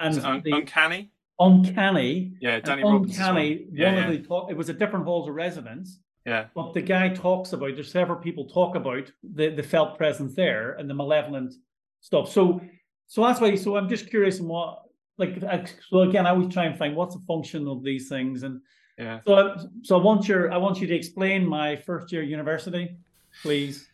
[0.00, 1.10] And un- the, uncanny?
[1.40, 2.34] Uncanny.
[2.40, 4.08] Yeah Danny uncanny yeah, one yeah.
[4.08, 5.98] of the talk, it was a different halls of residence
[6.28, 6.46] yeah.
[6.54, 10.72] But the guy talks about, there's several people talk about the, the felt presence there
[10.72, 11.54] and the malevolent
[12.00, 12.30] stuff.
[12.30, 12.60] So
[13.08, 13.54] so that's why.
[13.56, 14.82] So I'm just curious in what,
[15.16, 15.42] like,
[15.88, 18.60] so again, I always try and find what's the function of these things, and
[18.98, 19.20] yeah.
[19.26, 22.96] So, so I want your, I want you to explain my first year university,
[23.42, 23.88] please.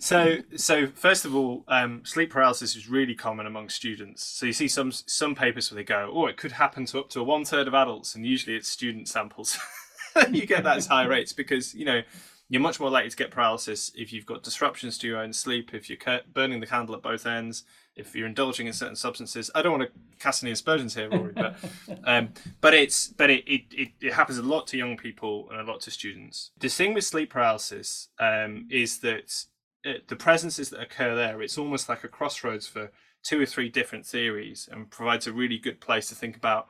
[0.00, 4.22] So, so first of all, um, sleep paralysis is really common among students.
[4.22, 7.08] So you see some some papers where they go, oh, it could happen to up
[7.10, 9.58] to a one third of adults, and usually it's student samples.
[10.30, 12.02] you get that as high rates because you know
[12.48, 15.74] you're much more likely to get paralysis if you've got disruptions to your own sleep,
[15.74, 15.98] if you're
[16.32, 19.50] burning the candle at both ends, if you're indulging in certain substances.
[19.54, 21.56] I don't want to cast any aspersions here, Rory, but
[22.04, 25.70] um, but it's but it, it, it happens a lot to young people and a
[25.70, 26.52] lot to students.
[26.58, 29.44] The thing with sleep paralysis um, is that
[29.84, 32.90] it, uh, the presences that occur there, it's almost like a crossroads for
[33.22, 36.68] two or three different theories, and provides a really good place to think about,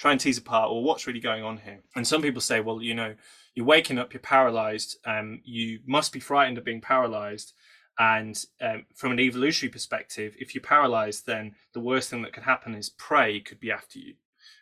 [0.00, 1.80] try and tease apart, well, what's really going on here.
[1.94, 3.14] And some people say, well, you know,
[3.54, 7.52] you're waking up, you're paralyzed, um, you must be frightened of being paralyzed
[8.00, 12.44] and um, from an evolutionary perspective, if you're paralyzed, then the worst thing that could
[12.44, 14.14] happen is prey could be after you.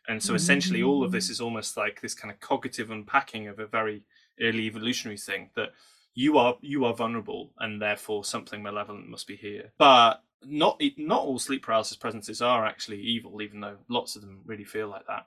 [0.09, 1.31] And so essentially, all of this mm.
[1.31, 4.03] is almost like this kind of cognitive unpacking of a very
[4.41, 5.69] early evolutionary thing that
[6.15, 9.71] you are you are vulnerable, and therefore something malevolent must be here.
[9.79, 14.41] But not not all sleep paralysis presences are actually evil, even though lots of them
[14.45, 15.27] really feel like that.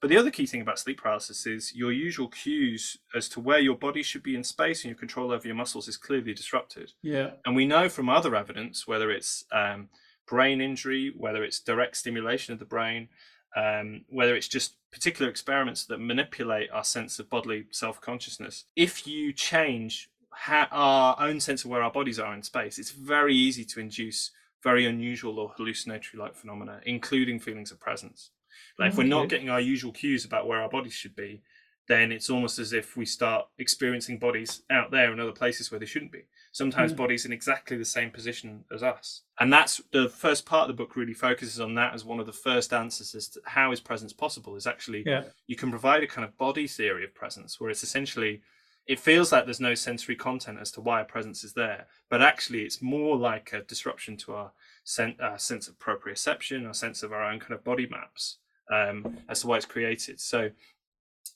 [0.00, 3.60] But the other key thing about sleep paralysis is your usual cues as to where
[3.60, 6.90] your body should be in space and your control over your muscles is clearly disrupted.
[7.02, 7.30] Yeah.
[7.46, 9.90] And we know from other evidence, whether it's um,
[10.26, 13.10] brain injury, whether it's direct stimulation of the brain,
[13.54, 19.06] um, whether it's just particular experiments that manipulate our sense of bodily self consciousness, if
[19.06, 23.36] you change ha- our own sense of where our bodies are in space, it's very
[23.36, 24.32] easy to induce
[24.62, 28.30] very unusual or hallucinatory like phenomena, including feelings of presence.
[28.78, 31.42] Like if we're not getting our usual cues about where our bodies should be,
[31.88, 35.80] then it's almost as if we start experiencing bodies out there in other places where
[35.80, 36.22] they shouldn't be.
[36.52, 36.96] Sometimes mm.
[36.96, 39.22] bodies in exactly the same position as us.
[39.40, 42.26] And that's the first part of the book really focuses on that as one of
[42.26, 45.24] the first answers as to how is presence possible is actually yeah.
[45.46, 48.42] you can provide a kind of body theory of presence where it's essentially
[48.86, 52.20] it feels like there's no sensory content as to why a presence is there, but
[52.20, 54.52] actually it's more like a disruption to our,
[54.84, 58.38] sen- our sense of proprioception, our sense of our own kind of body maps
[58.72, 60.20] um, as to why it's created.
[60.20, 60.50] So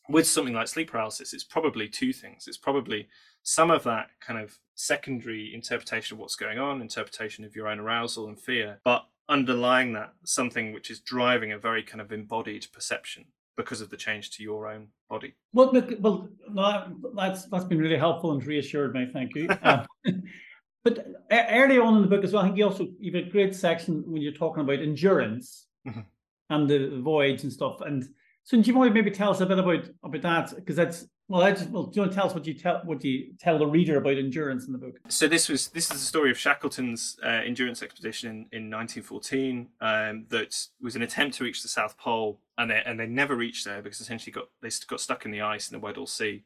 [0.08, 2.48] with something like sleep paralysis, it's probably two things.
[2.48, 3.08] It's probably
[3.42, 7.78] some of that kind of secondary interpretation of what's going on, interpretation of your own
[7.78, 12.66] arousal and fear, but underlying that, something which is driving a very kind of embodied
[12.72, 13.26] perception
[13.56, 15.34] because of the change to your own body.
[15.52, 16.28] Well, well,
[17.14, 19.08] that's that's been really helpful and reassured me.
[19.12, 19.48] Thank you.
[19.62, 19.86] Um,
[20.84, 23.28] but early on in the book as well, I think you also you have a
[23.28, 26.02] great section when you're talking about endurance mm-hmm.
[26.50, 27.80] and the voids and stuff.
[27.80, 28.06] And
[28.44, 30.54] so, do you want to maybe tell us a bit about about that?
[30.54, 32.80] Because that's well, I just well, do you want to tell us what you tell
[32.84, 35.00] what you tell the reader about endurance in the book?
[35.08, 39.68] So this was this is the story of Shackleton's uh, endurance expedition in, in 1914
[39.80, 43.34] um, that was an attempt to reach the South Pole, and they and they never
[43.34, 46.44] reached there because essentially got they got stuck in the ice in the Weddell Sea,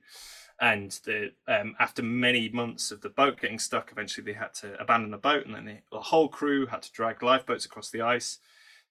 [0.63, 4.81] and the um, after many months of the boat getting stuck, eventually they had to
[4.81, 8.39] abandon the boat, and then the whole crew had to drag lifeboats across the ice.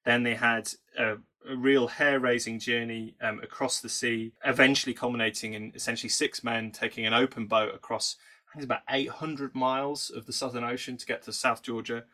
[0.05, 5.53] Then they had a, a real hair raising journey um, across the sea, eventually culminating
[5.53, 8.15] in essentially six men taking an open boat across,
[8.49, 12.05] I think it's about 800 miles of the Southern Ocean to get to South Georgia.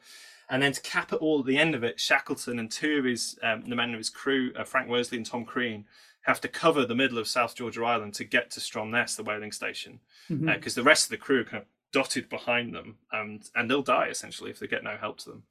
[0.49, 3.05] And then to cap it all at the end of it, Shackleton and two of
[3.05, 5.85] his, um, the men of his crew, uh, Frank Worsley and Tom Crean,
[6.21, 9.51] have to cover the middle of South Georgia Island to get to Stromness, the whaling
[9.51, 10.49] station, because mm-hmm.
[10.49, 13.83] uh, the rest of the crew are kind of dotted behind them, and and they'll
[13.83, 15.43] die essentially if they get no help to them.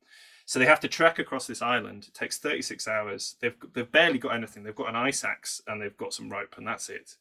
[0.47, 2.07] So they have to trek across this island.
[2.09, 3.36] It takes 36 hours.
[3.40, 4.62] They've they've barely got anything.
[4.62, 7.16] They've got an ice axe and they've got some rope, and that's it.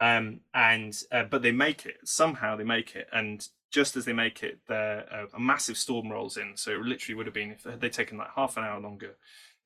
[0.00, 2.56] Um, and uh, but they make it somehow.
[2.56, 6.36] They make it, and just as they make it, there uh, a massive storm rolls
[6.36, 6.56] in.
[6.56, 9.16] So it literally would have been if they taken like half an hour longer,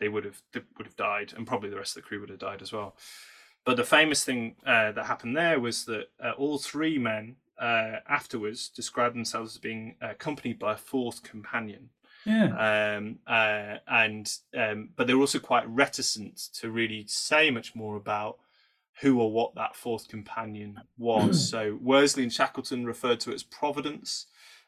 [0.01, 2.31] they would have they would have died, and probably the rest of the crew would
[2.31, 2.97] have died as well.
[3.65, 7.97] But the famous thing uh, that happened there was that uh, all three men uh,
[8.09, 11.91] afterwards described themselves as being accompanied by a fourth companion.
[12.25, 12.97] Yeah.
[12.97, 18.39] Um, uh, and um, but they're also quite reticent to really say much more about
[19.01, 21.49] who or what that fourth companion was.
[21.51, 24.27] so Worsley and Shackleton referred to it as Providence.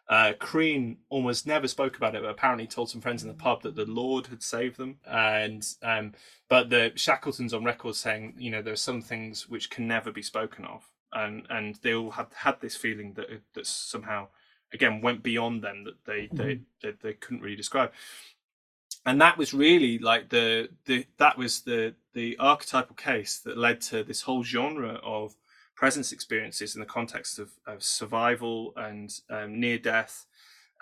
[0.08, 3.62] Uh, Crean almost never spoke about it, but apparently told some friends in the pub
[3.62, 4.96] that the Lord had saved them.
[5.06, 6.14] And um,
[6.48, 10.10] but the Shackletons on record saying, you know, there are some things which can never
[10.10, 14.26] be spoken of, and and they all had had this feeling that that somehow
[14.72, 16.36] again went beyond them that they mm-hmm.
[16.36, 17.90] they, they, they couldn't really describe
[19.06, 23.80] and that was really like the the that was the the archetypal case that led
[23.80, 25.34] to this whole genre of
[25.80, 30.26] presence experiences in the context of, of survival and um, near death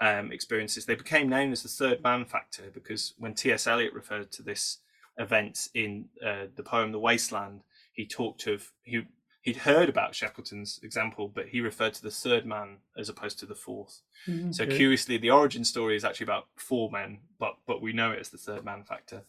[0.01, 0.87] um, experiences.
[0.87, 3.69] They became known as the third man factor because when T.S.
[3.69, 4.79] Eliot referred to this
[5.17, 7.63] event in uh, the poem The Wasteland,
[7.93, 9.03] he talked of he
[9.41, 13.47] he'd heard about Shackleton's example, but he referred to the third man as opposed to
[13.47, 14.53] the 4th mm-hmm.
[14.53, 18.19] So curiously, the origin story is actually about four men, but but we know it
[18.19, 19.23] as the third man factor.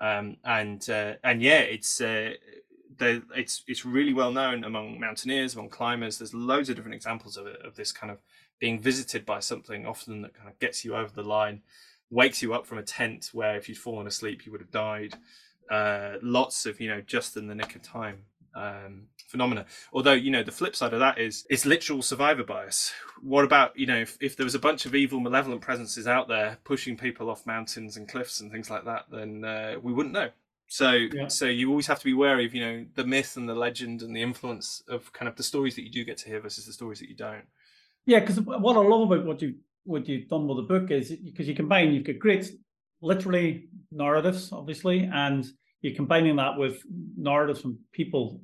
[0.00, 2.32] Um, and uh, and yeah, it's uh,
[2.96, 6.18] the, it's it's really well known among mountaineers, among climbers.
[6.18, 8.18] There's loads of different examples of it of this kind of
[8.58, 11.62] being visited by something often that kind of gets you over the line,
[12.10, 15.14] wakes you up from a tent where if you'd fallen asleep you would have died.
[15.70, 19.64] Uh, lots of you know just in the nick of time um, phenomena.
[19.92, 22.92] Although you know the flip side of that is it's literal survivor bias.
[23.22, 26.28] What about you know if, if there was a bunch of evil, malevolent presences out
[26.28, 30.14] there pushing people off mountains and cliffs and things like that, then uh, we wouldn't
[30.14, 30.30] know.
[30.66, 31.28] So yeah.
[31.28, 34.02] so you always have to be wary of you know the myth and the legend
[34.02, 36.66] and the influence of kind of the stories that you do get to hear versus
[36.66, 37.44] the stories that you don't.
[38.06, 39.54] Yeah, because what I love about what you
[39.84, 42.50] what you've done with the book is because you combine you've got great
[43.02, 45.46] literally narratives obviously and
[45.82, 46.82] you're combining that with
[47.16, 48.40] narratives from people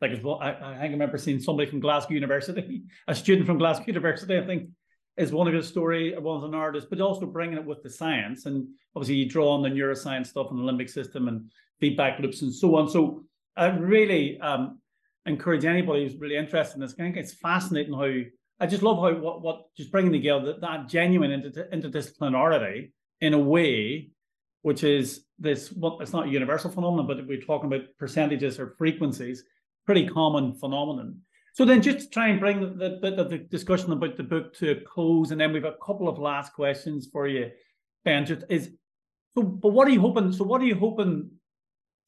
[0.00, 4.44] like I, I remember seeing somebody from Glasgow University, a student from Glasgow University, I
[4.44, 4.68] think,
[5.16, 7.90] is one of his story, one of the narratives, but also bringing it with the
[7.90, 8.46] science.
[8.46, 11.50] And obviously, you draw on the neuroscience stuff and the limbic system and
[11.80, 12.88] feedback loops and so on.
[12.88, 13.24] So
[13.56, 14.80] I really um,
[15.26, 16.94] encourage anybody who's really interested in this.
[16.94, 18.12] I think it's fascinating how
[18.60, 23.34] I just love how what, what just bringing together that, that genuine inter- interdisciplinarity in
[23.34, 24.10] a way
[24.64, 28.74] which is this well, it's not a universal phenomenon, but we're talking about percentages or
[28.78, 29.44] frequencies,
[29.84, 31.20] pretty common phenomenon.
[31.52, 34.80] So then just try and bring the, the, the discussion about the book to a
[34.80, 37.50] close, and then we've a couple of last questions for you,
[38.06, 38.24] Ben.
[38.24, 38.70] Just is
[39.34, 40.32] so, but what are you hoping?
[40.32, 41.30] So what are you hoping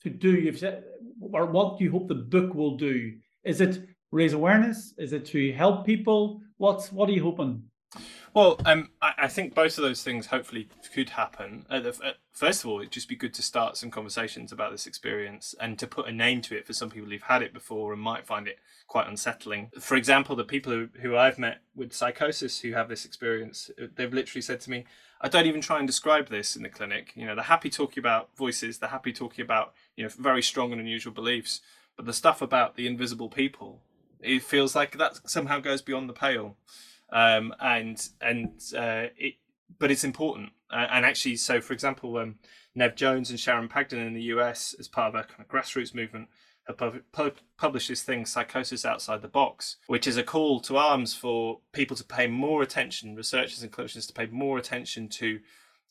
[0.04, 0.30] to do?
[0.30, 0.84] You've said,
[1.20, 3.12] or what do you hope the book will do
[3.44, 4.94] Is it raise awareness?
[4.96, 6.40] Is it to help people?
[6.56, 7.64] What's what are you hoping?
[8.36, 11.64] Well, um, I, I, think both of those things hopefully could happen.
[11.70, 15.54] The, first of all, it'd just be good to start some conversations about this experience
[15.58, 18.02] and to put a name to it for some people who've had it before and
[18.02, 18.58] might find it
[18.88, 19.70] quite unsettling.
[19.80, 23.86] For example, the people who, who I've met with psychosis who have this experience, uh,
[23.96, 24.84] they've literally said to me,
[25.18, 27.12] I don't even try and describe this in the clinic.
[27.16, 30.72] You know, they're happy talking about voices, they're happy talking about, you know, very strong
[30.72, 31.62] and unusual beliefs,
[31.96, 33.80] but the stuff about the invisible people,
[34.20, 36.58] it feels like that somehow goes beyond the pale
[37.10, 39.34] um, and and uh, it,
[39.78, 40.50] but it's important.
[40.70, 42.36] Uh, and actually, so for example, um,
[42.74, 45.94] Nev Jones and Sharon Pagden in the US, as part of a kind of grassroots
[45.94, 46.28] movement,
[46.66, 46.78] have
[47.12, 51.60] pub- published this thing, Psychosis Outside the Box, which is a call to arms for
[51.72, 55.40] people to pay more attention, researchers and clinicians to pay more attention to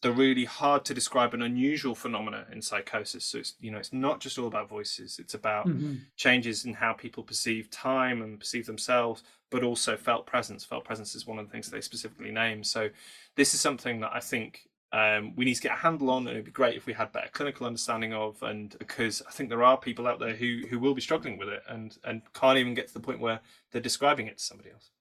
[0.06, 3.26] the really hard to describe and unusual phenomena in psychosis.
[3.26, 5.96] So it's you know it's not just all about voices; it's about mm-hmm.
[6.16, 10.64] changes in how people perceive time and perceive themselves, but also felt presence.
[10.64, 12.64] Felt presence is one of the things they specifically name.
[12.64, 12.90] So
[13.36, 16.36] this is something that I think um, we need to get a handle on, and
[16.36, 18.44] it'd be great if we had better clinical understanding of.
[18.44, 21.50] And because I think there are people out there who who will be struggling with
[21.50, 23.40] it and and can't even get to the point where
[23.72, 24.92] they're describing it to somebody else.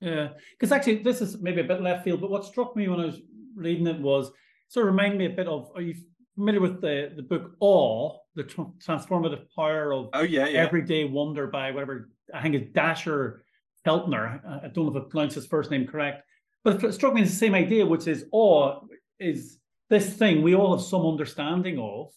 [0.00, 3.00] Yeah, because actually this is maybe a bit left field, but what struck me when
[3.00, 3.20] I was
[3.54, 4.32] reading it was
[4.68, 5.70] sort of remind me a bit of.
[5.74, 5.94] Are you
[6.34, 10.60] familiar with the the book Awe, the transformative power of oh yeah, yeah.
[10.60, 13.40] everyday wonder by whatever I think it's Dacher
[13.86, 14.40] Keltner.
[14.64, 16.22] I don't know if I pronounced his first name correct,
[16.62, 18.80] but it struck me as the same idea, which is awe
[19.20, 19.58] is
[19.90, 22.08] this thing we all have some understanding of,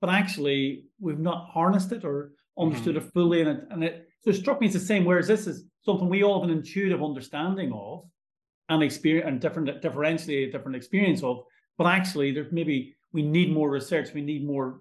[0.00, 3.06] but actually we've not harnessed it or understood mm-hmm.
[3.06, 3.40] it fully.
[3.42, 5.04] And it, and it so it struck me as the same.
[5.04, 8.04] Whereas this is something we all have an intuitive understanding of,
[8.68, 11.44] and experience and different differentially different experience of,
[11.78, 14.80] but actually there's maybe we need more research, we need more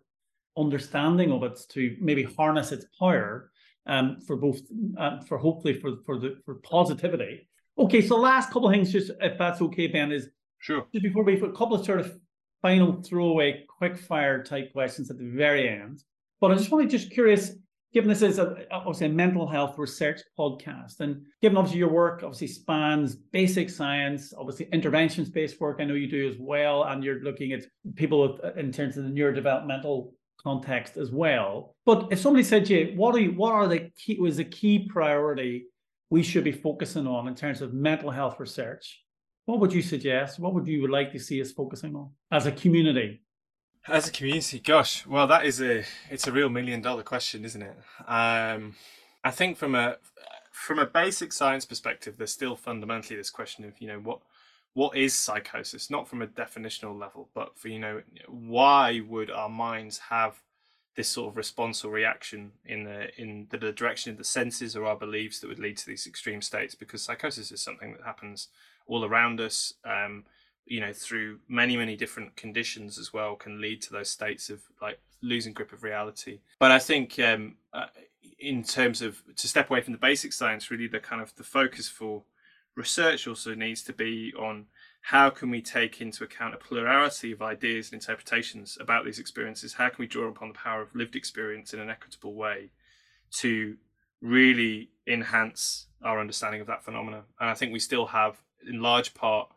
[0.57, 3.51] understanding of it to maybe harness its power
[3.87, 4.59] um, for both
[4.97, 7.47] uh, for hopefully for for the for positivity.
[7.77, 10.29] Okay, so last couple of things, just if that's okay, Ben, is
[10.59, 10.85] sure.
[10.93, 12.17] Just before we put a couple of sort of
[12.61, 16.03] final throwaway quick fire type questions at the very end.
[16.39, 17.51] But I just want to just curious,
[17.93, 22.21] given this is a, obviously a mental health research podcast, and given obviously your work
[22.23, 27.03] obviously spans basic science, obviously interventions based work, I know you do as well, and
[27.03, 27.63] you're looking at
[27.95, 30.11] people with, uh, in terms of the neurodevelopmental
[30.41, 31.75] context as well.
[31.85, 34.45] But if somebody said to you, what are you, what are the key was the
[34.45, 35.65] key priority
[36.09, 39.03] we should be focusing on in terms of mental health research?
[39.45, 40.39] What would you suggest?
[40.39, 43.21] What would you like to see us focusing on as a community?
[43.87, 47.61] As a community, gosh, well, that is a it's a real million dollar question, isn't
[47.61, 47.75] it?
[48.07, 48.75] Um,
[49.23, 49.97] I think from a
[50.51, 54.19] from a basic science perspective, there's still fundamentally this question of you know what
[54.73, 59.49] what is psychosis not from a definitional level but for you know why would our
[59.49, 60.41] minds have
[60.95, 64.75] this sort of response or reaction in the in the, the direction of the senses
[64.75, 68.05] or our beliefs that would lead to these extreme states because psychosis is something that
[68.05, 68.47] happens
[68.87, 70.23] all around us um,
[70.65, 74.61] you know through many many different conditions as well can lead to those states of
[74.81, 77.87] like losing grip of reality but i think um, uh,
[78.39, 81.43] in terms of to step away from the basic science really the kind of the
[81.43, 82.23] focus for
[82.75, 84.65] research also needs to be on
[85.01, 89.73] how can we take into account a plurality of ideas and interpretations about these experiences?
[89.73, 92.71] How can we draw upon the power of lived experience in an equitable way
[93.37, 93.77] to
[94.21, 97.23] really enhance our understanding of that phenomena?
[97.39, 98.37] And I think we still have,
[98.67, 99.49] in large part,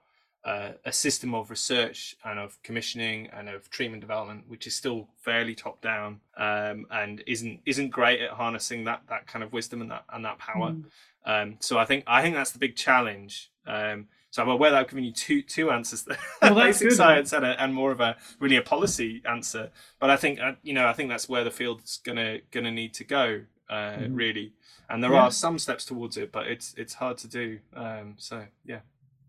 [0.45, 5.09] uh, a system of research and of commissioning and of treatment development, which is still
[5.17, 9.81] fairly top down um, and isn't isn't great at harnessing that that kind of wisdom
[9.81, 10.71] and that and that power.
[10.71, 10.85] Mm.
[11.25, 13.51] Um, so I think I think that's the big challenge.
[13.67, 16.97] Um, so I'm aware that I've given you two two answers there, well, basic good,
[16.97, 19.71] science and, a, and more of a really a policy answer.
[19.99, 22.93] But I think uh, you know I think that's where the field's gonna gonna need
[22.95, 24.15] to go uh, mm-hmm.
[24.15, 24.53] really.
[24.91, 25.23] And there yeah.
[25.23, 27.61] are some steps towards it, but it's it's hard to do.
[27.75, 28.81] Um, so yeah.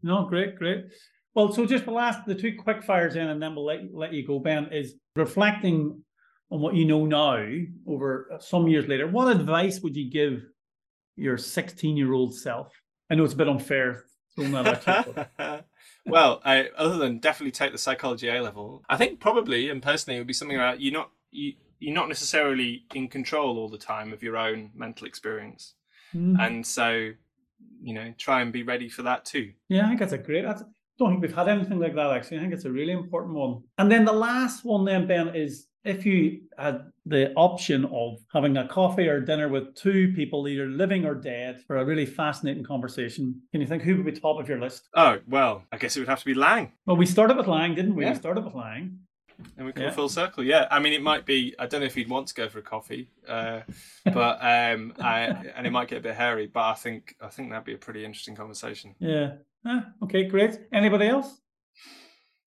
[0.05, 0.85] No, great, great.
[1.33, 4.13] Well, so just the last the two quick fires in, and then we'll let let
[4.13, 4.37] you go.
[4.37, 6.03] Ben is reflecting
[6.51, 7.43] on what you know now
[7.87, 9.07] over some years later.
[9.07, 10.43] What advice would you give
[11.15, 12.71] your 16 year old self?
[13.09, 15.65] I know it's a bit unfair throwing that at
[16.05, 20.17] well, I, other than definitely take the psychology A level, I think probably and personally
[20.17, 23.79] it would be something about you're not you, you're not necessarily in control all the
[23.79, 25.73] time of your own mental experience,
[26.13, 26.39] mm.
[26.39, 27.13] and so
[27.81, 29.51] you know try and be ready for that too.
[29.69, 30.43] Yeah, I think that's a great.
[30.43, 30.65] That's, I
[30.97, 32.37] don't think we've had anything like that actually.
[32.37, 33.63] I think it's a really important one.
[33.77, 38.57] And then the last one then Ben is if you had the option of having
[38.57, 42.63] a coffee or dinner with two people, either living or dead, for a really fascinating
[42.63, 44.89] conversation, can you think who would be top of your list?
[44.95, 46.71] Oh, well, I guess it would have to be Laing.
[46.87, 48.03] Well, we started with Laing, didn't we?
[48.03, 48.13] Yeah.
[48.13, 48.99] We started with Laing.
[49.57, 49.91] And we come yeah.
[49.91, 50.43] full circle.
[50.43, 51.55] Yeah, I mean, it might be.
[51.59, 53.61] I don't know if he'd want to go for a coffee, uh,
[54.05, 55.19] but um, I,
[55.55, 56.47] and it might get a bit hairy.
[56.47, 58.95] But I think I think that'd be a pretty interesting conversation.
[58.99, 59.33] Yeah.
[59.65, 60.59] Ah, okay, great.
[60.71, 61.41] Anybody else?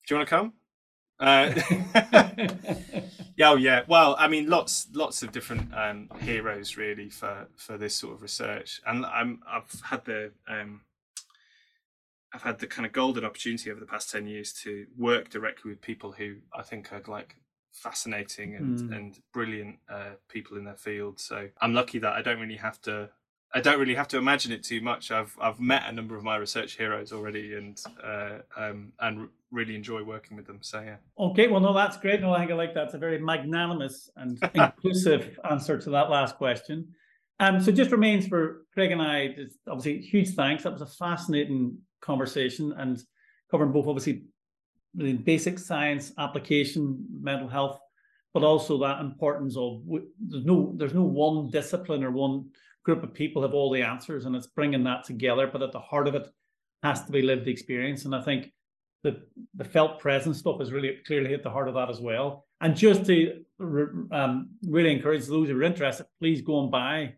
[0.07, 0.53] Do you want to come?
[1.21, 1.53] Uh,
[3.37, 3.83] yeah, oh yeah.
[3.89, 8.23] Well, I mean, lots, lots of different um, heroes really for for this sort of
[8.23, 10.83] research, and I'm I've had the um,
[12.35, 15.71] I've had the kind of golden opportunity over the past 10 years to work directly
[15.71, 17.37] with people who I think are like
[17.73, 18.97] fascinating and, mm.
[18.97, 21.19] and brilliant uh, people in their field.
[21.21, 23.11] So I'm lucky that I don't really have to
[23.55, 25.11] I don't really have to imagine it too much.
[25.11, 29.75] I've I've met a number of my research heroes already, and uh, um, and really
[29.75, 30.59] enjoy working with them.
[30.61, 30.97] So yeah.
[31.19, 32.21] Okay, well, no, that's great.
[32.21, 32.85] No, I think I like that.
[32.85, 36.89] It's a very magnanimous and inclusive answer to that last question.
[37.41, 39.35] Um, so just remains for Craig and I,
[39.67, 40.65] obviously, huge thanks.
[40.65, 43.03] That was a fascinating conversation and
[43.51, 44.25] covering both obviously
[44.95, 47.79] the basic science application, mental health,
[48.35, 49.83] but also that importance of
[50.21, 52.51] there's no there's no one discipline or one
[52.85, 55.47] group of people have all the answers, and it's bringing that together.
[55.47, 56.29] But at the heart of it
[56.83, 58.53] has to be lived experience, and I think
[59.03, 59.23] the
[59.55, 62.47] the felt presence stuff is really clearly at the heart of that as well.
[62.61, 63.45] And just to
[64.11, 67.15] um, really encourage those who are interested, please go and buy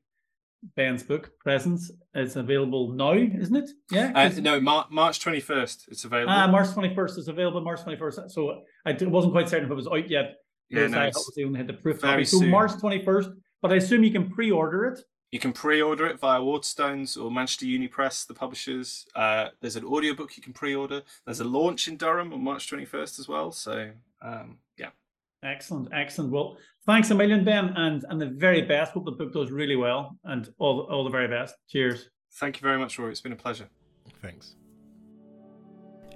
[0.77, 1.91] Ben's book, Presence.
[2.15, 3.71] It's available now, isn't it?
[3.91, 4.13] Yeah.
[4.15, 5.89] Uh, no, Mar- March 21st.
[5.89, 6.33] It's available.
[6.33, 7.61] Ah, March 21st is available.
[7.63, 8.31] March 21st.
[8.31, 10.37] So I d- wasn't quite certain if it was out yet.
[10.69, 12.25] Yeah, no, I obviously only had the proof copy.
[12.25, 12.51] So soon.
[12.51, 15.01] March 21st, but I assume you can pre-order it.
[15.33, 19.07] You can pre-order it via Waterstones or Manchester Uni Press, the publishers.
[19.15, 21.03] Uh, there's an audiobook you can pre-order.
[21.25, 23.51] There's a launch in Durham on March 21st as well.
[23.53, 23.91] So
[24.23, 24.91] um, yeah.
[25.43, 26.31] Excellent, excellent.
[26.33, 28.93] Well, thanks a million, Ben, and and the very best.
[28.93, 31.55] Hope the book does really well, and all all the very best.
[31.69, 32.09] Cheers.
[32.35, 33.11] Thank you very much, Rory.
[33.13, 33.69] It's been a pleasure.
[34.23, 34.57] Thanks.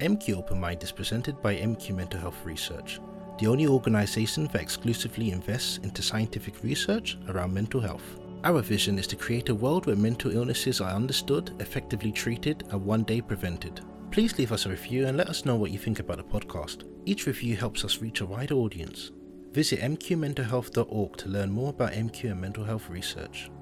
[0.00, 3.00] MQ Open Mind is presented by MQ Mental Health Research,
[3.38, 8.18] the only organisation that exclusively invests into scientific research around mental health.
[8.42, 12.84] Our vision is to create a world where mental illnesses are understood, effectively treated, and
[12.84, 13.80] one day prevented.
[14.10, 16.84] Please leave us a review and let us know what you think about the podcast.
[17.06, 19.12] Each review helps us reach a wider audience.
[19.54, 23.52] Visit mqmentalhealth.org to learn more about MQ and mental health research.